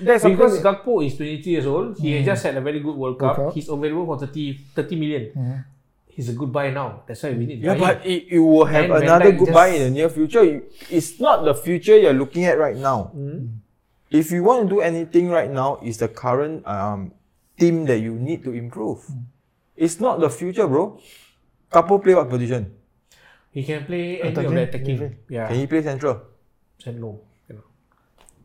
That's. 0.02 0.24
Because 0.24 0.60
Gakpo 0.60 0.98
is 1.06 1.16
22 1.16 1.50
years 1.50 1.66
old. 1.66 1.98
He 1.98 2.18
Mm. 2.20 2.24
just 2.24 2.42
had 2.42 2.56
a 2.56 2.60
very 2.60 2.80
good 2.80 2.96
World 2.96 3.18
Cup. 3.18 3.38
World 3.38 3.48
Cup. 3.50 3.54
He's 3.54 3.68
available 3.68 4.04
for 4.06 4.18
30, 4.18 4.58
30 4.74 4.96
million. 4.96 5.30
Mhm. 5.36 5.64
He's 6.08 6.28
a 6.30 6.32
good 6.32 6.50
buy 6.50 6.70
now. 6.70 7.02
That's 7.06 7.22
why 7.22 7.30
we 7.38 7.44
need 7.46 7.60
yeah, 7.62 7.76
but 7.78 8.02
him. 8.02 8.10
it, 8.10 8.24
you 8.32 8.42
will 8.42 8.64
have 8.64 8.84
And 8.90 9.04
another 9.04 9.30
Dijk 9.32 9.38
good 9.38 9.52
buy 9.54 9.68
in 9.68 9.82
the 9.84 9.90
near 9.90 10.08
future. 10.08 10.42
It's 10.90 11.20
not 11.20 11.44
the 11.44 11.54
future 11.54 11.96
you're 11.98 12.14
looking 12.16 12.44
at 12.44 12.58
right 12.58 12.76
now. 12.76 13.12
Mm. 13.14 13.48
If 14.10 14.30
you 14.30 14.42
want 14.44 14.68
to 14.68 14.76
do 14.76 14.80
anything 14.80 15.28
right 15.30 15.50
now, 15.50 15.78
it's 15.82 15.98
the 15.98 16.08
current 16.08 16.66
um, 16.66 17.12
team 17.58 17.84
that 17.86 17.98
you 17.98 18.14
need 18.14 18.44
to 18.44 18.52
improve. 18.52 19.02
It's 19.76 20.00
not 20.00 20.20
the 20.20 20.30
future, 20.30 20.66
bro. 20.66 20.98
Gakpo 21.72 22.02
play 22.02 22.14
what 22.14 22.30
position? 22.30 22.70
He 23.50 23.64
can 23.64 23.84
play 23.84 24.20
any 24.22 24.28
of 24.30 24.34
the 24.52 24.62
attacking. 24.62 24.98
midfield. 24.98 25.14
Yeah. 25.28 25.48
Can 25.48 25.56
he 25.58 25.66
play 25.66 25.82
central? 25.82 26.22
Said 26.78 27.00
no. 27.00 27.20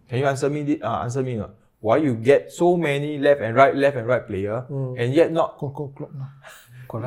Can 0.10 0.19
you 0.19 0.25
answer 0.28 0.50
me? 0.50 0.63
thi- 0.66 0.81
Uh, 0.81 1.04
answer 1.08 1.24
me. 1.24 1.36
Not? 1.40 1.56
Why 1.80 1.98
you 1.98 2.14
get 2.16 2.52
so 2.52 2.75
many 2.78 3.18
left 3.18 3.42
and 3.42 3.56
right, 3.56 3.74
left 3.74 3.96
and 3.98 4.06
right 4.06 4.25
player, 4.28 4.66
and 4.69 5.14
yet 5.14 5.31
not 5.31 5.57
Call, 5.57 5.72
call, 5.72 5.88
clock 5.96 6.12
now. 6.14 6.30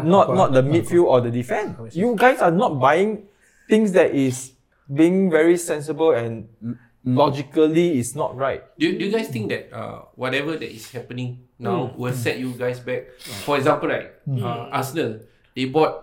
Not 0.03 0.33
not 0.35 0.49
the 0.57 0.63
midfield 0.65 1.05
or 1.05 1.21
the 1.21 1.31
defense. 1.31 1.77
You 1.95 2.17
guys 2.17 2.41
are 2.41 2.51
not 2.51 2.81
buying 2.81 3.29
things 3.69 3.93
that 3.93 4.15
is 4.17 4.53
being 4.89 5.29
very 5.31 5.57
sensible 5.61 6.13
and 6.17 6.49
l- 6.65 6.75
logically 7.05 7.99
is 7.99 8.17
not 8.17 8.37
right. 8.37 8.65
Do, 8.79 8.89
you- 8.89 8.99
do 8.99 9.05
you 9.07 9.13
guys 9.13 9.29
think 9.29 9.49
that 9.53 9.69
uh, 9.73 10.09
whatever 10.17 10.57
that 10.57 10.71
is 10.73 10.91
happening 10.91 11.45
now 11.59 11.87
Hmm. 11.93 12.01
will 12.01 12.13
set 12.17 12.39
you 12.41 12.53
guys 12.57 12.81
back? 12.81 13.13
For 13.45 13.57
example, 13.57 13.89
right, 13.89 14.11
uh, 14.27 14.73
Arsenal, 14.73 15.21
they 15.55 15.67
bought 15.67 16.01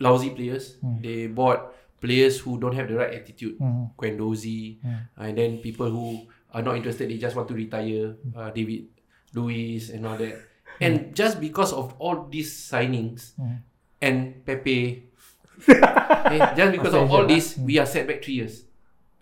lousy 0.00 0.30
players. 0.30 0.76
Hmm. 0.82 0.98
They 1.00 1.26
bought 1.30 1.70
players 2.02 2.38
who 2.40 2.58
don't 2.60 2.74
have 2.74 2.88
the 2.90 2.96
right 2.98 3.14
attitude. 3.14 3.56
Hmm. 3.58 3.94
Guendouzi, 3.96 4.82
and 5.16 5.38
then 5.38 5.58
people 5.58 5.88
who 5.88 6.26
are 6.52 6.62
not 6.62 6.76
interested, 6.76 7.08
they 7.08 7.18
just 7.18 7.34
want 7.36 7.48
to 7.48 7.54
retire. 7.54 8.18
Hmm. 8.18 8.34
Uh, 8.38 8.50
David 8.50 8.90
Luiz 9.34 9.90
and 9.90 10.06
all 10.06 10.18
that. 10.18 10.34
And 10.82 11.14
just 11.14 11.38
because 11.38 11.72
of 11.72 11.94
all 12.02 12.26
these 12.26 12.50
signings 12.50 13.38
Hmm. 13.38 13.62
and 14.02 14.42
Pepe, 14.44 15.06
eh, 15.70 16.54
just 16.58 16.72
because 16.74 16.94
of 16.98 17.06
all 17.10 17.26
this, 17.30 17.54
we 17.56 17.78
are 17.78 17.86
set 17.86 18.06
back 18.10 18.22
three 18.26 18.42
years 18.42 18.63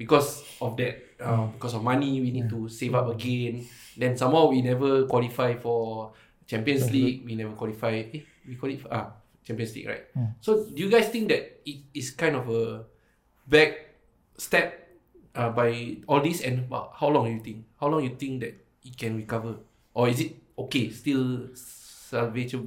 because 0.02 0.42
of 0.61 0.75
that. 0.76 0.99
Uh, 1.23 1.47
because 1.54 1.78
of 1.78 1.87
money, 1.87 2.18
we 2.18 2.35
need 2.35 2.50
to 2.50 2.66
save 2.66 2.99
up 2.99 3.06
again. 3.06 3.62
Then 3.94 4.18
somehow 4.18 4.50
we 4.50 4.59
never 4.59 5.06
qualify 5.06 5.54
for 5.54 6.11
Champions 6.50 6.90
League. 6.90 7.23
We 7.23 7.38
never 7.38 7.54
qualify. 7.54 8.11
Eh, 8.11 8.26
we 8.42 8.59
qualify 8.59 8.90
ah 8.90 9.06
Champions 9.47 9.71
League, 9.78 9.87
right? 9.87 10.04
So 10.42 10.66
do 10.66 10.78
you 10.82 10.90
guys 10.90 11.14
think 11.14 11.30
that 11.30 11.62
it 11.62 11.87
is 11.94 12.11
kind 12.11 12.35
of 12.35 12.50
a 12.50 12.82
back 13.47 13.94
step 14.35 14.82
uh, 15.38 15.54
by 15.54 16.02
all 16.11 16.18
this? 16.18 16.42
And 16.42 16.66
how 16.71 17.06
long 17.06 17.30
you 17.30 17.38
think? 17.38 17.71
How 17.78 17.87
long 17.87 18.02
you 18.02 18.18
think 18.18 18.42
that 18.42 18.59
it 18.82 18.99
can 18.99 19.14
recover, 19.14 19.62
or 19.94 20.11
is 20.11 20.18
it 20.18 20.35
okay 20.59 20.90
still 20.90 21.54
salvageable? 21.54 22.66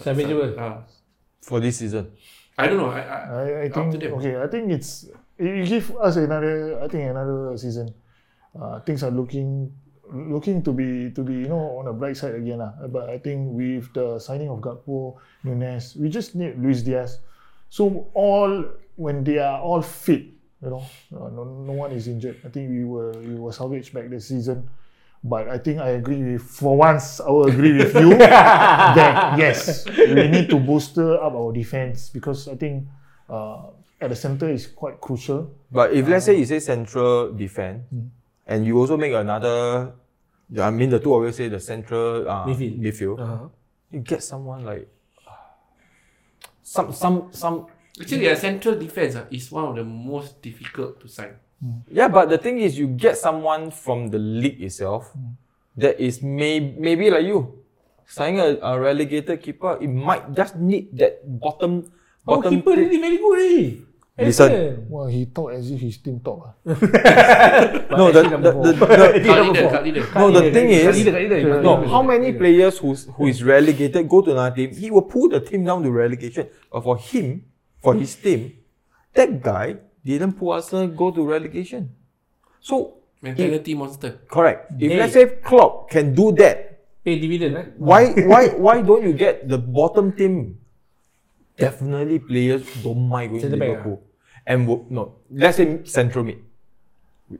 Salvageable. 0.00 0.56
Uh, 0.56 0.88
For 1.44 1.60
this 1.60 1.78
season. 1.84 2.10
I 2.58 2.66
don't 2.66 2.80
know. 2.80 2.88
I, 2.90 3.00
I, 3.04 3.18
I, 3.20 3.62
I 3.62 3.68
think 3.68 4.00
them. 4.00 4.14
okay. 4.16 4.40
I 4.40 4.48
think 4.48 4.72
it's 4.72 5.06
it 5.38 5.68
give 5.68 5.90
us 5.96 6.16
another. 6.16 6.80
I 6.82 6.88
think 6.88 7.10
another 7.10 7.56
season. 7.56 7.94
Uh, 8.56 8.80
things 8.80 9.02
are 9.02 9.10
looking 9.10 9.72
looking 10.12 10.62
to 10.62 10.72
be 10.72 11.10
to 11.10 11.22
be 11.22 11.34
you 11.44 11.48
know 11.50 11.78
on 11.78 11.86
the 11.86 11.92
bright 11.92 12.16
side 12.16 12.34
again 12.34 12.58
lah. 12.58 12.72
But 12.88 13.10
I 13.10 13.18
think 13.18 13.52
with 13.52 13.92
the 13.92 14.18
signing 14.18 14.48
of 14.48 14.60
Gakpo, 14.60 15.16
Nunes, 15.44 15.96
we 15.96 16.08
just 16.08 16.34
need 16.34 16.56
Luis 16.58 16.82
Diaz. 16.82 17.20
So 17.68 18.08
all 18.14 18.64
when 18.96 19.24
they 19.24 19.38
are 19.38 19.60
all 19.60 19.82
fit, 19.82 20.24
you 20.62 20.70
know, 20.70 20.84
uh, 21.12 21.28
no, 21.28 21.44
no 21.44 21.72
one 21.72 21.92
is 21.92 22.08
injured. 22.08 22.40
I 22.44 22.48
think 22.48 22.70
we 22.70 22.84
were 22.84 23.12
we 23.18 23.34
were 23.34 23.52
salvaged 23.52 23.92
back 23.92 24.08
this 24.08 24.28
season. 24.28 24.68
But 25.26 25.48
I 25.48 25.58
think 25.58 25.80
I 25.80 25.98
agree 25.98 26.22
with 26.22 26.42
for 26.42 26.76
once 26.76 27.18
I 27.18 27.28
will 27.28 27.50
agree 27.50 27.74
with 27.74 27.94
you 27.98 28.14
that 28.20 29.34
yes 29.38 29.82
we 29.88 30.28
need 30.28 30.46
to 30.54 30.60
bolster 30.60 31.18
up 31.18 31.34
our 31.34 31.50
defense 31.50 32.10
because 32.14 32.46
I 32.46 32.54
think 32.54 32.86
uh, 33.26 33.74
at 34.00 34.10
the 34.10 34.16
center 34.16 34.48
is 34.48 34.66
quite 34.66 35.00
crucial. 35.00 35.54
But 35.70 35.92
if 35.92 36.08
let's 36.08 36.26
say 36.26 36.38
you 36.38 36.44
say 36.44 36.60
central 36.60 37.32
defense, 37.32 37.84
and 38.46 38.66
you 38.66 38.78
also 38.78 38.96
make 38.96 39.12
another. 39.12 39.92
I 40.60 40.70
mean, 40.70 40.90
the 40.90 41.00
two 41.00 41.14
of 41.14 41.24
you 41.24 41.32
say 41.32 41.48
the 41.48 41.58
central 41.58 42.28
uh, 42.28 42.46
Midfield. 42.46 42.78
midfield. 42.78 43.18
Uh-huh. 43.18 43.48
You 43.90 44.00
get 44.00 44.22
someone 44.22 44.64
like 44.64 44.88
some 46.62 46.92
some 46.92 47.28
some. 47.32 47.66
Actually, 47.98 48.28
a 48.28 48.36
central 48.36 48.76
defense 48.76 49.16
uh, 49.16 49.24
is 49.30 49.50
one 49.50 49.64
of 49.64 49.74
the 49.76 49.84
most 49.84 50.42
difficult 50.42 51.00
to 51.00 51.08
sign. 51.08 51.34
Yeah, 51.88 52.08
but 52.08 52.28
the 52.28 52.36
thing 52.36 52.60
is, 52.60 52.76
you 52.78 52.86
get 52.86 53.16
someone 53.16 53.70
from 53.72 54.12
the 54.12 54.18
league 54.18 54.60
itself 54.60 55.10
that 55.76 55.98
is 55.98 56.20
may, 56.20 56.60
maybe 56.60 57.08
like 57.10 57.24
you, 57.24 57.64
signing 58.04 58.40
a, 58.40 58.60
a 58.60 58.78
relegated 58.78 59.40
keeper. 59.42 59.78
It 59.80 59.88
might 59.88 60.32
just 60.36 60.56
need 60.56 60.92
that 60.98 61.24
bottom 61.24 61.92
Oh, 62.26 62.36
bottom. 62.36 62.50
keeper 62.56 62.74
thi- 62.74 62.80
really 62.82 62.98
very 63.00 63.16
good 63.18 63.24
already. 63.38 63.82
Listen. 64.18 64.50
Excellent. 64.50 64.90
Well, 64.90 65.06
he 65.08 65.26
talk 65.26 65.52
as 65.52 65.70
if 65.70 65.80
his 65.80 65.98
team 65.98 66.20
talk. 66.20 66.56
no, 66.64 66.72
the, 66.74 66.80
Actually, 66.80 68.12
the, 68.12 68.22
number 68.30 68.52
the, 68.52 68.72
the, 68.72 68.86
Actually, 68.86 69.24
Cut 69.24 69.36
number 69.36 69.52
leader, 69.52 69.60
four. 69.62 69.70
cut 69.70 69.84
leader. 69.84 70.04
No, 70.16 70.30
the 70.32 70.50
thing 70.52 70.68
is- 70.70 70.82
Kat 70.84 70.94
leader, 70.94 71.12
kat 71.12 71.20
leader, 71.22 71.54
kat 71.54 71.62
No, 71.62 71.72
how 71.86 72.02
many 72.02 72.32
players 72.32 72.78
who's, 72.78 73.04
who 73.16 73.26
is 73.26 73.44
relegated 73.44 74.08
go 74.08 74.22
to 74.22 74.32
another 74.32 74.56
team? 74.56 74.70
He 74.72 74.90
will 74.90 75.02
pull 75.02 75.28
the 75.28 75.40
team 75.40 75.64
down 75.64 75.82
to 75.82 75.90
relegation. 75.90 76.48
But 76.72 76.82
for 76.82 76.96
him, 76.96 77.44
for 77.82 77.94
his 77.94 78.14
team, 78.16 78.56
that 79.12 79.42
guy 79.42 79.76
didn't 80.04 80.32
pull 80.40 80.52
Arsenal 80.52 80.88
go 80.88 81.10
to 81.10 81.20
relegation. 81.24 81.90
So, 82.60 82.94
Mentality 83.22 83.74
monster. 83.74 84.20
correct. 84.28 84.72
If 84.80 84.92
Hey. 84.92 84.98
let's 84.98 85.12
say 85.12 85.26
Klopp 85.44 85.90
can 85.90 86.14
do 86.14 86.32
that, 86.40 86.80
Pay 87.04 87.18
dividend, 87.20 87.56
eh? 87.56 87.64
why 87.78 88.10
why 88.32 88.48
why 88.58 88.82
don't 88.82 89.02
you 89.04 89.12
get 89.12 89.46
the 89.48 89.58
bottom 89.58 90.10
team? 90.12 90.58
Definitely 91.56 92.18
players 92.18 92.62
don't 92.82 93.08
mind 93.08 93.30
going 93.30 93.42
to 93.42 93.48
Centre 93.48 93.56
back, 93.58 93.68
Liverpool. 93.68 94.02
And 94.46 94.68
wo- 94.68 94.86
no, 94.90 95.14
let's 95.30 95.56
say 95.56 95.84
central 95.84 96.24
mid. 96.24 96.38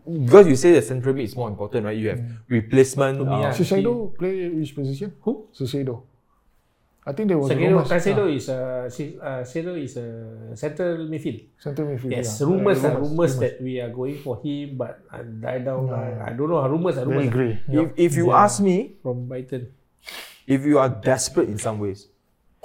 Because 0.05 0.49
you 0.49 0.57
say 0.57 0.73
the 0.73 0.83
central 0.83 1.15
mid 1.15 1.25
is 1.27 1.37
more 1.37 1.49
important, 1.49 1.85
right? 1.87 1.97
You 1.97 2.09
have 2.11 2.21
replacement. 2.49 3.19
To 3.19 3.25
me, 3.25 3.31
uh. 3.45 3.53
Caicedo 3.53 4.17
play 4.19 4.49
which 4.49 4.75
position? 4.75 5.13
Who? 5.23 5.47
Caicedo. 5.55 6.03
I 7.09 7.13
think 7.13 7.29
there 7.29 7.39
was 7.39 7.53
Caicedo, 7.53 7.71
rumors. 7.71 7.89
Caicedo 7.89 8.25
is 8.35 8.47
si- 8.97 9.15
uh, 9.23 9.47
Caicedo 9.47 9.79
is 9.79 9.97
a 9.97 10.57
central 10.57 11.07
midfield. 11.07 11.45
central 11.57 11.87
midfield. 11.87 12.11
Yes, 12.11 12.41
yeah. 12.41 12.47
rumors, 12.49 12.83
Yeah, 12.83 12.89
uh, 12.91 12.99
rumors 12.99 13.39
that 13.39 13.61
we 13.63 13.79
are 13.81 13.91
going 13.91 14.19
for 14.19 14.43
him, 14.43 14.77
but 14.77 14.99
uh, 15.13 15.23
die 15.23 15.61
down. 15.61 15.87
Uh, 15.89 16.25
I 16.27 16.33
don't 16.33 16.49
know. 16.51 16.67
Rumors, 16.67 16.97
very 16.97 17.07
rumors 17.07 17.31
grey. 17.31 17.61
if, 17.71 17.93
if 17.97 18.17
you 18.17 18.33
ask 18.33 18.59
me, 18.61 18.97
from 19.05 19.29
Brighton. 19.29 19.71
if 20.49 20.65
you 20.67 20.81
are 20.81 20.89
desperate 20.89 21.47
in 21.49 21.59
some 21.63 21.79
ways, 21.79 22.09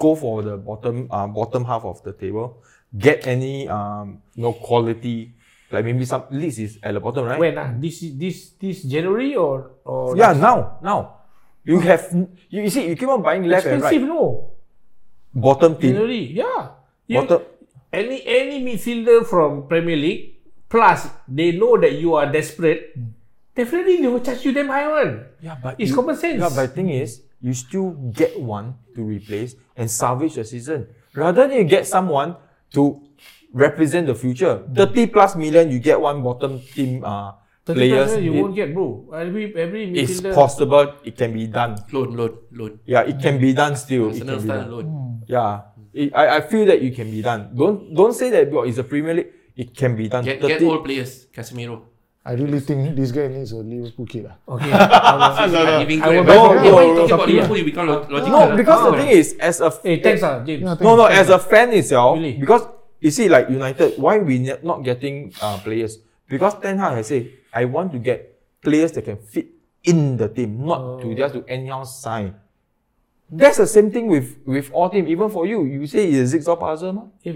go 0.02 0.18
for 0.18 0.42
the 0.42 0.58
bottom 0.58 1.06
uh, 1.14 1.28
bottom 1.30 1.62
half 1.70 1.86
of 1.86 2.02
the 2.02 2.14
table. 2.18 2.66
Get 2.92 3.28
any 3.30 3.70
um 3.70 4.26
no 4.36 4.52
quality 4.58 5.38
like 5.72 5.86
maybe 5.88 6.04
some 6.04 6.26
Leeds 6.34 6.60
is 6.60 6.74
at 6.84 6.92
the 6.94 7.00
bottom, 7.00 7.24
right? 7.30 7.40
When 7.40 7.56
uh, 7.58 7.72
this 7.80 8.04
this 8.20 8.58
this 8.60 8.84
January 8.84 9.38
or 9.38 9.72
or 9.86 10.18
yeah, 10.18 10.34
now 10.34 10.82
now 10.84 11.24
you 11.64 11.80
have 11.80 12.04
you, 12.52 12.68
you 12.68 12.70
see 12.70 12.90
you 12.92 12.96
keep 13.00 13.08
on 13.08 13.22
buying 13.24 13.46
left 13.48 13.66
and 13.70 13.80
expensive 13.80 14.04
right. 14.10 14.12
no 14.12 14.52
Bottom 15.32 15.80
team, 15.80 15.96
January 15.96 16.28
yeah. 16.36 16.76
You, 17.08 17.24
bottom. 17.24 17.48
any 17.94 18.20
any 18.28 18.60
midfielder 18.60 19.24
from 19.24 19.72
Premier 19.72 19.96
League 19.96 20.44
plus 20.68 21.08
they 21.28 21.56
know 21.56 21.80
that 21.80 21.96
you 21.96 22.16
are 22.20 22.28
desperate. 22.28 22.92
Definitely 23.56 24.04
they 24.04 24.08
will 24.12 24.20
charge 24.24 24.44
you 24.44 24.52
them 24.52 24.68
high 24.68 24.88
one. 24.92 25.24
Yeah, 25.40 25.56
but 25.56 25.80
It's 25.80 25.92
you- 25.92 25.96
common 25.96 26.16
sense. 26.20 26.40
Yeah, 26.44 26.52
but 26.52 26.68
the 26.68 26.74
thing 26.76 26.90
is, 26.92 27.24
you 27.42 27.54
still 27.54 27.92
get 28.14 28.40
one 28.40 28.76
to 28.96 29.04
replace 29.04 29.56
and 29.76 29.90
salvage 29.90 30.36
the 30.36 30.46
season 30.46 30.88
rather 31.14 31.48
than 31.48 31.58
you 31.58 31.64
get 31.66 31.88
someone 31.88 32.36
to 32.74 33.02
represent 33.54 34.08
the 34.08 34.16
future. 34.16 34.64
Thirty 34.74 35.08
plus 35.08 35.36
million, 35.36 35.70
you 35.72 35.80
get 35.80 36.00
one 36.00 36.24
bottom 36.24 36.60
team 36.62 37.04
uh, 37.04 37.34
30 37.66 37.78
players. 37.80 38.10
plus 38.12 38.22
you 38.24 38.34
it- 38.34 38.42
won't 38.42 38.56
get 38.56 38.74
bro. 38.74 39.10
Every 39.14 39.54
every 39.56 39.92
it's 39.94 40.22
possible. 40.22 40.94
It 41.04 41.18
can 41.18 41.34
be 41.34 41.48
done. 41.48 41.76
Loan, 41.92 42.16
loan, 42.16 42.38
loan. 42.52 42.80
Yeah, 42.86 43.02
it 43.04 43.20
can 43.20 43.40
be 43.42 43.54
done 43.54 43.76
still. 43.76 44.08
It 44.10 44.22
Arsenal 44.24 44.38
can 44.38 44.44
be 44.44 44.48
done. 44.54 44.72
loan. 44.72 44.86
Yeah, 45.28 45.62
It- 45.94 46.16
I, 46.16 46.38
I 46.38 46.42
feel 46.42 46.66
that 46.66 46.82
it 46.82 46.96
can 46.96 47.12
be 47.12 47.22
done. 47.22 47.52
Don't 47.56 47.94
don't 47.94 48.14
say 48.14 48.30
that 48.32 48.50
because 48.50 48.70
it's 48.70 48.78
a 48.80 48.84
Premier 48.88 49.14
League. 49.14 49.32
It 49.56 49.76
can 49.76 49.96
be 50.00 50.08
done. 50.08 50.24
Get, 50.24 50.40
get 50.42 50.64
old 50.64 50.86
players. 50.86 51.28
Casemiro. 51.36 51.91
I 52.24 52.34
really 52.34 52.60
think 52.60 52.96
this 52.96 53.12
guy 53.12 53.28
needs 53.28 53.52
a 53.52 53.58
Liverpool 53.58 54.06
kid. 54.06 54.30
ah. 54.30 54.38
Okay. 54.54 54.70
I 54.74 55.48
will- 55.50 55.58
I'm 55.58 55.80
giving 55.82 56.02
I 56.04 56.08
will 56.10 56.24
credit. 56.24 56.28
buy 56.28 56.36
No, 56.36 56.48
from 56.54 56.58
Hey, 56.62 56.68
you. 56.70 56.76
why 56.76 56.86
no, 56.86 56.94
talking 56.96 57.14
about 57.18 57.30
Liverpool? 57.30 57.58
You 57.58 57.66
become 57.66 57.88
lo- 57.88 58.06
logical. 58.10 58.30
No, 58.40 58.56
because 58.56 58.80
the 58.86 58.92
Ah. 58.94 58.98
thing 59.02 59.10
is, 59.10 59.28
as 59.42 59.58
a 59.62 59.70
Hey, 59.82 59.98
thanks 60.06 60.22
ah, 60.22 60.44
James. 60.46 60.62
Yeah, 60.62 60.76
No, 60.86 60.96
no, 60.96 61.06
as 61.10 61.30
a 61.34 61.40
fan 61.40 61.74
itself, 61.74 62.18
Really? 62.22 62.38
because 62.38 62.62
you 63.02 63.10
see, 63.10 63.26
like 63.28 63.50
United, 63.50 63.98
why 63.98 64.20
we 64.22 64.38
ne- 64.38 64.62
not 64.62 64.84
getting 64.86 65.34
uh, 65.42 65.58
players? 65.66 65.98
Because 66.30 66.54
Ten 66.62 66.78
Hag 66.78 66.94
has 67.02 67.08
said, 67.10 67.26
I 67.52 67.66
want 67.66 67.92
to 67.94 68.00
get 68.00 68.38
players 68.62 68.92
that 68.94 69.02
can 69.10 69.18
fit 69.18 69.48
in 69.84 70.16
the 70.18 70.30
team, 70.30 70.62
not 70.64 71.02
to 71.02 71.16
just 71.18 71.34
to 71.34 71.42
anyhow 71.50 71.82
sign. 71.90 72.36
That's 73.34 73.58
the 73.58 73.66
same 73.66 73.90
thing 73.90 74.06
with 74.08 74.38
with 74.46 74.70
all 74.72 74.94
team. 74.94 75.08
Even 75.10 75.32
for 75.34 75.48
you, 75.50 75.64
you 75.66 75.88
say 75.90 76.06
it's 76.06 76.30
a 76.30 76.38
zigzag 76.38 76.60
puzzle, 76.60 76.94
ma? 76.94 77.04
Yeah, 77.26 77.34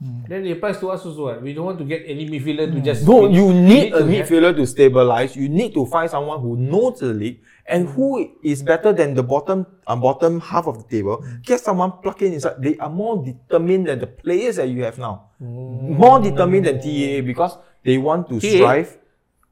but- 0.00 0.28
Then 0.30 0.46
it 0.46 0.52
applies 0.52 0.78
to 0.78 0.90
us 0.90 1.02
also. 1.04 1.24
What? 1.26 1.42
We 1.42 1.52
don't 1.54 1.66
want 1.66 1.78
to 1.78 1.84
get 1.84 2.06
any 2.06 2.28
midfielder 2.30 2.70
to 2.70 2.78
hmm. 2.78 2.84
just. 2.86 3.02
No, 3.06 3.26
you 3.28 3.52
need 3.52 3.90
to 3.90 3.96
a 3.96 4.02
have- 4.02 4.10
midfielder 4.10 4.54
to 4.54 4.66
stabilize. 4.66 5.34
You 5.34 5.48
need 5.48 5.74
to 5.74 5.86
find 5.86 6.08
someone 6.10 6.38
who 6.40 6.56
knows 6.56 7.00
the 7.00 7.10
league 7.10 7.42
and 7.66 7.88
who 7.88 8.30
is 8.42 8.62
better 8.62 8.92
than 8.92 9.14
the 9.14 9.22
bottom 9.22 9.66
uh, 9.86 9.96
bottom 9.96 10.38
half 10.40 10.66
of 10.70 10.78
the 10.78 10.86
table. 10.86 11.18
Hmm. 11.18 11.42
Get 11.42 11.60
someone 11.60 11.98
plug 11.98 12.22
in 12.22 12.32
inside. 12.38 12.62
They 12.62 12.78
are 12.78 12.90
more 12.90 13.18
determined 13.24 13.88
than 13.90 13.98
the 13.98 14.06
players 14.06 14.56
that 14.62 14.68
you 14.70 14.84
have 14.84 14.98
now. 14.98 15.34
More 15.40 16.20
determined 16.22 16.66
than 16.66 16.78
TAA 16.78 17.26
because 17.26 17.58
they 17.82 17.98
want 17.98 18.28
to 18.30 18.38
TAA? 18.38 18.54
strive. 18.54 18.90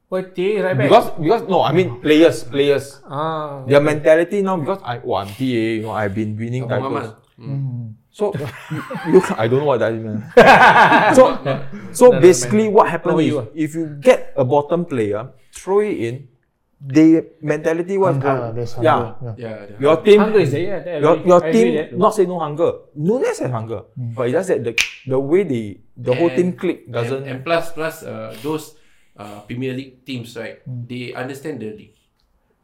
What 0.07 0.39
TA 0.39 0.63
right 0.63 0.79
back? 0.79 0.87
Because 0.87 1.11
because 1.19 1.43
no, 1.51 1.67
I 1.67 1.75
mean 1.75 1.99
players, 1.99 2.47
players. 2.47 3.03
ah, 3.11 3.67
Their 3.67 3.83
mentality 3.83 4.39
now 4.47 4.55
because 4.55 4.79
I 4.87 5.03
oh 5.03 5.19
I'm 5.19 5.27
TAA, 5.35 5.83
you 5.83 5.83
know, 5.83 5.91
I've 5.91 6.15
been 6.15 6.39
winning 6.39 6.63
Abang 6.63 6.87
titles. 6.87 7.19
Amal. 7.35 7.86
So 8.17 8.33
you, 9.13 9.21
I 9.37 9.45
don't 9.45 9.61
know 9.61 9.69
what 9.77 9.85
that 9.85 9.93
means. 9.93 10.25
so 11.13 11.37
so 11.93 12.05
No, 12.09 12.13
no, 12.17 12.21
basically, 12.25 12.73
what 12.73 12.89
happens 12.89 13.21
is 13.21 13.29
you, 13.29 13.45
if 13.53 13.77
you 13.77 13.93
get 14.01 14.33
a 14.33 14.41
bottom 14.41 14.89
player, 14.89 15.37
throw 15.53 15.85
it 15.85 16.01
in, 16.01 16.15
the 16.81 17.29
mentality 17.45 18.01
was 18.01 18.17
Hunger, 18.17 18.57
uh, 18.57 18.81
yeah. 18.81 18.81
Yeah. 18.81 19.35
Yeah, 19.37 19.57
yeah. 19.69 19.77
your 19.77 19.97
team, 20.01 20.21
hunger 20.25 20.41
is 20.41 20.53
there. 20.53 20.81
Yeah, 20.81 20.97
your, 21.05 21.15
your 21.29 21.41
team 21.53 21.67
that. 21.77 21.93
not 21.93 22.17
say 22.17 22.25
no 22.25 22.41
hunger, 22.41 22.89
Nunez 22.97 23.37
has 23.45 23.53
hunger, 23.53 23.85
but 23.93 24.33
it's 24.33 24.37
just 24.41 24.49
that 24.49 24.65
the 24.65 24.73
the 25.13 25.21
way 25.21 25.45
they 25.45 25.85
the 25.93 26.17
whole 26.17 26.33
team 26.33 26.57
click 26.57 26.89
doesn't. 26.89 27.29
And, 27.29 27.45
and 27.45 27.45
plus, 27.45 27.77
plus 27.77 28.01
uh, 28.01 28.33
those 28.41 28.81
uh, 29.21 29.45
Premier 29.45 29.77
League 29.77 30.09
teams, 30.09 30.33
right? 30.41 30.65
They 30.65 31.13
understand 31.13 31.61
the 31.61 31.69
league. 31.69 31.97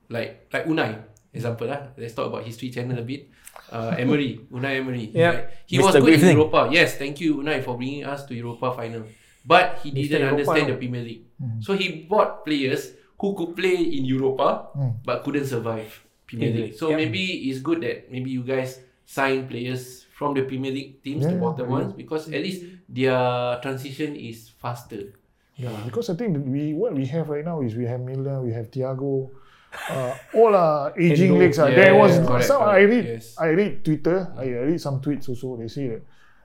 Like 0.09 0.49
like 0.49 0.65
Unai, 0.65 0.97
example 1.37 1.69
lah. 1.69 1.93
Let's 2.01 2.17
talk 2.17 2.33
about 2.33 2.49
history 2.49 2.73
channel 2.73 2.97
a 2.97 3.05
bit. 3.05 3.29
Uh, 3.73 3.97
Emery, 3.99 4.41
Unai 4.53 4.77
Emery. 4.85 5.11
Yeah. 5.15 5.29
right? 5.33 5.49
He 5.67 5.79
was 5.79 5.95
Mr. 5.95 6.01
good 6.01 6.05
Griffin. 6.21 6.29
in 6.29 6.37
Europa. 6.37 6.69
Yes, 6.71 6.97
thank 7.01 7.21
you 7.21 7.37
Unai 7.41 7.65
for 7.65 7.77
bringing 7.77 8.05
us 8.05 8.25
to 8.27 8.35
Europa 8.35 8.73
final. 8.77 9.05
But 9.47 9.81
he 9.83 9.91
Mr. 9.91 9.95
didn't 9.95 10.21
Europa, 10.21 10.31
understand 10.37 10.67
no? 10.69 10.73
the 10.75 10.79
Premier 10.79 11.03
League. 11.03 11.25
So 11.61 11.73
he 11.75 12.05
bought 12.09 12.45
players 12.45 12.93
who 13.19 13.35
could 13.35 13.57
play 13.57 13.77
in 13.97 14.05
Europa 14.05 14.69
but 15.05 15.25
couldn't 15.25 15.47
survive 15.47 15.89
Premier 16.27 16.51
Premier 16.53 16.53
League. 16.53 16.65
League, 16.73 16.79
So 16.79 16.91
yeah. 16.91 16.97
maybe 16.97 17.49
it's 17.51 17.61
good 17.61 17.81
that 17.83 18.11
maybe 18.13 18.31
you 18.31 18.43
guys 18.45 18.79
sign 19.07 19.49
players 19.49 20.07
from 20.15 20.35
the 20.35 20.43
Premier 20.43 20.71
League 20.71 21.03
teams, 21.03 21.25
the 21.27 21.33
Yeah, 21.33 21.41
bottom 21.41 21.69
ones, 21.71 21.93
because 21.97 22.29
at 22.29 22.41
least 22.45 22.63
their 22.89 23.59
transition 23.63 24.15
is 24.17 24.51
faster. 24.61 25.17
Yeah, 25.57 25.75
because 25.85 26.09
I 26.11 26.15
think 26.15 26.39
we 26.47 26.73
what 26.73 26.95
we 26.95 27.07
have 27.07 27.29
right 27.29 27.45
now 27.45 27.61
is 27.61 27.75
we 27.75 27.85
have 27.87 28.01
Miller, 28.01 28.41
we 28.41 28.53
have 28.53 28.71
Thiago, 28.71 29.31
uh, 29.91 30.15
all 30.35 30.55
are 30.55 30.93
aging 30.99 31.39
legs. 31.39 31.59
Uh. 31.59 31.67
Yeah, 31.67 31.75
there 31.77 31.95
was 31.95 32.17
yeah, 32.19 32.27
correct, 32.27 32.45
some 32.47 32.63
I 32.63 32.79
read 32.81 33.05
yes. 33.05 33.35
I 33.39 33.49
read 33.49 33.85
Twitter, 33.85 34.33
I 34.37 34.45
read 34.47 34.81
some 34.81 35.01
tweets 35.01 35.29
also. 35.29 35.57
They 35.57 35.69
say 35.69 35.89
that 35.89 36.03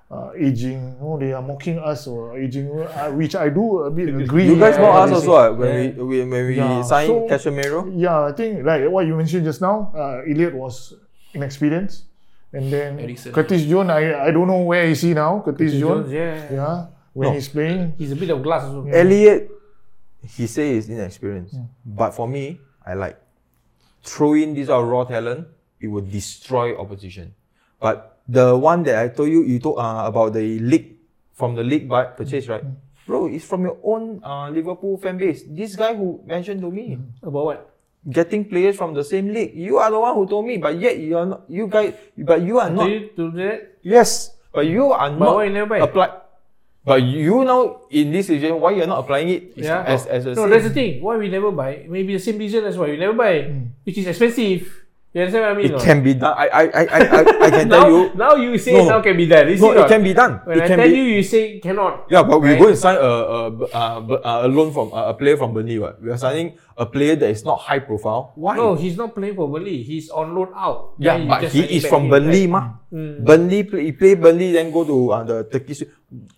uh, 0.10 0.32
aging, 0.38 0.96
oh, 1.02 1.20
they 1.20 1.34
are 1.34 1.42
mocking 1.42 1.80
us 1.80 2.08
or 2.08 2.38
aging, 2.40 2.72
uh, 2.72 3.12
which 3.12 3.36
I 3.36 3.50
do 3.50 3.80
a 3.84 3.92
bit 3.92 4.08
agree. 4.24 4.48
you 4.48 4.58
guys 4.58 4.78
know 4.78 4.92
us 4.92 5.12
also 5.12 5.26
say. 5.28 5.48
uh, 5.48 5.52
when 5.54 5.98
we, 5.98 6.04
we 6.04 6.20
when 6.26 6.48
we 6.48 6.56
Yeah, 6.56 6.82
signed 6.82 7.08
so- 7.08 7.28
Casemiro. 7.28 7.92
Yeah, 7.96 8.24
I 8.26 8.32
think 8.32 8.66
like 8.66 8.88
what 8.90 9.06
you 9.06 9.16
mentioned 9.16 9.44
just 9.44 9.62
now, 9.62 9.92
uh, 9.96 10.22
Elliott 10.30 10.56
was 10.56 10.94
inexperienced, 11.34 12.06
and 12.54 12.72
then 12.72 13.00
Eriksen. 13.00 13.34
Curtis 13.34 13.64
Jones. 13.68 13.90
I 13.92 14.28
I 14.28 14.32
don't 14.32 14.48
know 14.48 14.62
where 14.64 14.86
is 14.86 15.02
he 15.02 15.10
is 15.12 15.16
now. 15.16 15.42
Curtis, 15.44 15.74
Jones. 15.76 16.12
yeah. 16.12 16.48
Yeah, 16.52 16.86
when 17.14 17.28
No. 17.30 17.34
he's 17.36 17.50
playing. 17.50 17.94
He's 17.98 18.12
a 18.12 18.16
bit 18.16 18.30
of 18.32 18.42
glass 18.42 18.64
also. 18.64 18.88
Elliott, 18.88 19.52
he 20.24 20.48
say 20.48 20.76
he's 20.76 20.88
inexperienced, 20.90 21.56
but 21.86 22.12
for 22.12 22.28
me, 22.28 22.60
I 22.88 22.96
like 22.96 23.20
throw 24.08 24.34
in 24.40 24.56
this 24.56 24.72
our 24.72 24.86
raw 24.88 25.04
talent. 25.04 25.48
It 25.84 25.92
will 25.92 26.08
destroy 26.08 26.74
opposition. 26.80 27.36
But 27.84 28.24
the 28.28 28.56
one 28.56 28.82
that 28.88 28.96
I 28.98 29.12
told 29.12 29.28
you, 29.30 29.44
you 29.44 29.60
told 29.60 29.78
uh, 29.78 30.08
about 30.08 30.32
the 30.34 30.58
league 30.64 30.96
from 31.36 31.54
the 31.54 31.62
league 31.68 31.86
buy 31.92 32.06
purchase, 32.16 32.48
right? 32.48 32.64
Bro, 33.06 33.28
it's 33.36 33.46
from 33.46 33.64
your 33.68 33.78
own 33.84 34.20
uh, 34.24 34.50
Liverpool 34.50 34.98
fan 34.98 35.18
base. 35.20 35.44
This 35.48 35.76
guy 35.76 35.94
who 35.96 36.20
mentioned 36.26 36.60
to 36.62 36.72
me, 36.72 36.98
About 37.22 37.46
what? 37.46 37.60
getting 38.10 38.44
players 38.48 38.76
from 38.76 38.96
the 38.96 39.04
same 39.04 39.32
league. 39.36 39.52
You 39.56 39.78
are 39.78 39.92
the 39.92 40.00
one 40.00 40.16
who 40.16 40.26
told 40.26 40.48
me, 40.48 40.58
but 40.58 40.80
yet 40.80 40.98
you 40.98 41.16
are 41.20 41.26
not. 41.28 41.44
You 41.48 41.68
guys, 41.68 41.94
but 42.18 42.42
you 42.42 42.58
are 42.60 42.70
Do 42.72 42.76
not. 42.76 42.90
you 42.90 43.00
do 43.16 43.32
that? 43.38 43.78
Yes, 43.84 44.32
but 44.52 44.66
you 44.66 44.92
are 44.92 45.12
But 45.12 45.20
not 45.20 45.36
why 45.36 45.48
never 45.48 45.76
apply. 45.78 46.10
But 46.88 47.04
you 47.04 47.44
now 47.44 47.84
in 47.92 48.16
this 48.16 48.32
situation, 48.32 48.64
why 48.64 48.72
you're 48.72 48.88
not 48.88 49.04
applying 49.04 49.28
it 49.28 49.52
Yeah. 49.60 49.84
as 49.84 50.08
as 50.08 50.24
a 50.24 50.32
No, 50.32 50.48
same? 50.48 50.56
that's 50.56 50.64
the 50.72 50.72
thing. 50.72 51.04
Why 51.04 51.20
we 51.20 51.28
never 51.28 51.52
buy? 51.52 51.84
Maybe 51.84 52.16
the 52.16 52.24
same 52.24 52.40
reason 52.40 52.64
as 52.64 52.80
why 52.80 52.88
we 52.88 52.96
never 52.96 53.12
buy, 53.12 53.52
which 53.84 54.00
is 54.00 54.08
expensive. 54.08 54.87
You 55.18 55.26
understand 55.26 55.44
what 55.50 55.52
I 55.52 55.58
mean? 55.58 55.66
It 55.66 55.74
or 55.74 55.82
can 55.82 56.00
be 56.06 56.14
done. 56.14 56.34
I 56.38 56.46
I 56.46 56.62
I 56.62 56.84
I, 56.86 57.00
I, 57.02 57.22
I 57.42 57.50
can 57.50 57.68
now, 57.74 57.82
tell 57.82 57.90
you. 57.90 58.02
now 58.14 58.32
you 58.38 58.54
say 58.62 58.74
No. 58.78 58.86
now 58.86 59.00
can 59.02 59.18
be 59.18 59.26
done. 59.26 59.50
You 59.50 59.58
No, 59.58 59.66
see 59.66 59.74
it 59.74 59.82
not? 59.82 59.90
can 59.90 60.02
be 60.06 60.14
done. 60.14 60.34
When 60.46 60.56
it 60.58 60.62
I 60.62 60.68
can 60.70 60.78
tell 60.78 60.92
be. 60.94 60.94
you, 60.94 61.06
you 61.18 61.24
say 61.26 61.58
cannot. 61.58 62.06
Yeah, 62.14 62.22
but 62.22 62.38
we 62.38 62.54
go 62.54 62.70
and 62.70 62.78
sign 62.78 63.02
a 63.02 63.10
a, 63.10 63.40
a, 63.50 63.84
a, 64.14 64.34
a 64.46 64.48
loan 64.48 64.70
from 64.70 64.94
a, 64.94 65.10
a 65.10 65.14
player 65.18 65.34
from 65.34 65.58
Burnley. 65.58 65.82
What? 65.82 65.98
We 66.06 66.14
are 66.14 66.22
signing 66.22 66.54
a 66.78 66.86
player 66.86 67.18
that 67.18 67.34
is 67.34 67.42
not 67.42 67.66
high 67.66 67.82
profile. 67.82 68.38
Why? 68.38 68.62
No, 68.62 68.78
he's 68.78 68.94
not 68.94 69.18
playing 69.18 69.34
for 69.34 69.50
Burnley. 69.50 69.82
He's 69.82 70.14
on 70.14 70.38
loan 70.38 70.54
out. 70.54 70.94
Yeah, 71.02 71.18
Then 71.18 71.26
you 71.26 71.30
but 71.34 71.42
he 71.50 71.62
is 71.82 71.90
from 71.90 72.06
in, 72.06 72.10
Burnley, 72.14 72.46
right? 72.46 72.54
ma. 72.54 72.62
Mm. 72.94 73.26
Burnley 73.26 73.62
play, 73.66 73.82
he 73.90 73.92
play 73.98 74.14
Burnley, 74.14 74.54
then 74.54 74.70
go 74.70 74.86
to 74.86 74.98
uh, 75.18 75.24
the 75.26 75.38
Turkish. 75.50 75.82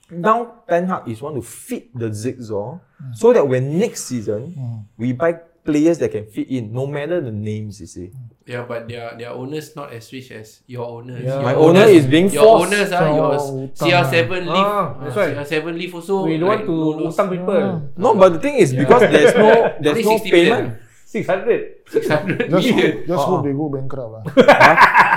Now 0.07 0.63
Ten 0.71 0.87
Hag 0.87 1.03
is 1.11 1.19
want 1.21 1.35
to 1.35 1.43
fit 1.43 1.91
the 1.93 2.09
zigzag 2.15 2.79
so 3.11 3.33
that 3.35 3.43
when 3.43 3.75
next 3.77 4.07
season 4.07 4.55
we 4.97 5.11
buy 5.11 5.35
players 5.67 5.99
that 5.99 6.09
can 6.15 6.25
fit 6.25 6.47
in, 6.49 6.71
no 6.73 6.87
matter 6.87 7.19
the 7.21 7.29
names. 7.35 7.77
You 7.83 7.85
see, 7.85 8.09
Yeah, 8.49 8.65
but 8.65 8.89
their 8.89 9.13
their 9.13 9.29
owners 9.29 9.77
not 9.77 9.93
as 9.93 10.09
rich 10.09 10.33
as 10.33 10.65
your 10.65 10.89
owners. 10.89 11.21
Yeah. 11.21 11.37
Your 11.37 11.45
my 11.45 11.53
owner 11.53 11.85
owners- 11.85 12.01
is 12.01 12.05
being 12.09 12.33
Your 12.33 12.41
forced. 12.41 12.73
owners 12.73 12.89
are 12.89 13.09
your 13.13 13.29
Oh, 13.37 13.69
ah. 13.69 13.77
CR7 13.77 14.25
leave. 14.49 14.65
Ah, 14.73 14.85
that's 14.97 15.13
right. 15.13 15.33
CR7 15.37 15.77
leave 15.77 15.93
also. 15.93 16.25
We 16.25 16.41
don't 16.41 16.49
want 16.49 16.65
to 16.65 16.73
no 16.97 17.13
utang 17.13 17.29
people. 17.29 17.61
Ah. 17.61 17.77
No, 17.93 18.17
but 18.17 18.33
the 18.33 18.41
thing 18.41 18.57
is 18.57 18.73
because 18.73 19.05
there's 19.05 19.37
no 19.37 19.53
there's 19.85 20.01
no 20.01 20.17
payment. 20.17 20.81
Six 21.09 21.25
hundred. 21.25 21.61
600 21.89 22.53
Just, 22.53 22.69
million. 22.69 22.77
hope, 22.77 23.05
just 23.09 23.23
hope 23.25 23.41
they 23.41 23.53
go 23.53 23.65
bankrupt. 23.69 24.11
lah. 24.13 24.21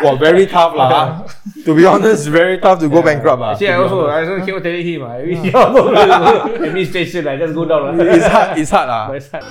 Wow, 0.01 0.17
very 0.17 0.49
tough 0.49 0.73
lah. 0.73 1.21
to 1.69 1.71
be 1.77 1.85
honest, 1.85 2.33
very 2.33 2.57
tough 2.65 2.81
to 2.81 2.89
go 2.89 3.05
bankrupt 3.05 3.37
lah. 3.41 3.53
Actually, 3.53 3.69
I 3.69 3.77
to 3.77 3.77
be 3.77 3.85
also, 3.85 3.99
honest. 4.09 4.13
I 4.13 4.21
also 4.33 4.45
keep 4.45 4.55
on 4.57 4.63
telling 4.65 4.85
him, 4.89 5.01
I 5.05 5.21
wish 5.21 5.41
you 5.45 5.53
also 5.53 5.81
go 5.93 6.01
administration, 6.65 7.29
I 7.29 7.37
just 7.37 7.53
go 7.53 7.65
down. 7.69 7.93
lah. 7.93 8.09
it's 8.09 8.25
hard. 8.25 8.49
It's 8.57 8.73
hard 8.73 8.89
lah. 8.89 9.05
But 9.13 9.17
it's 9.21 9.29
hard. 9.29 9.45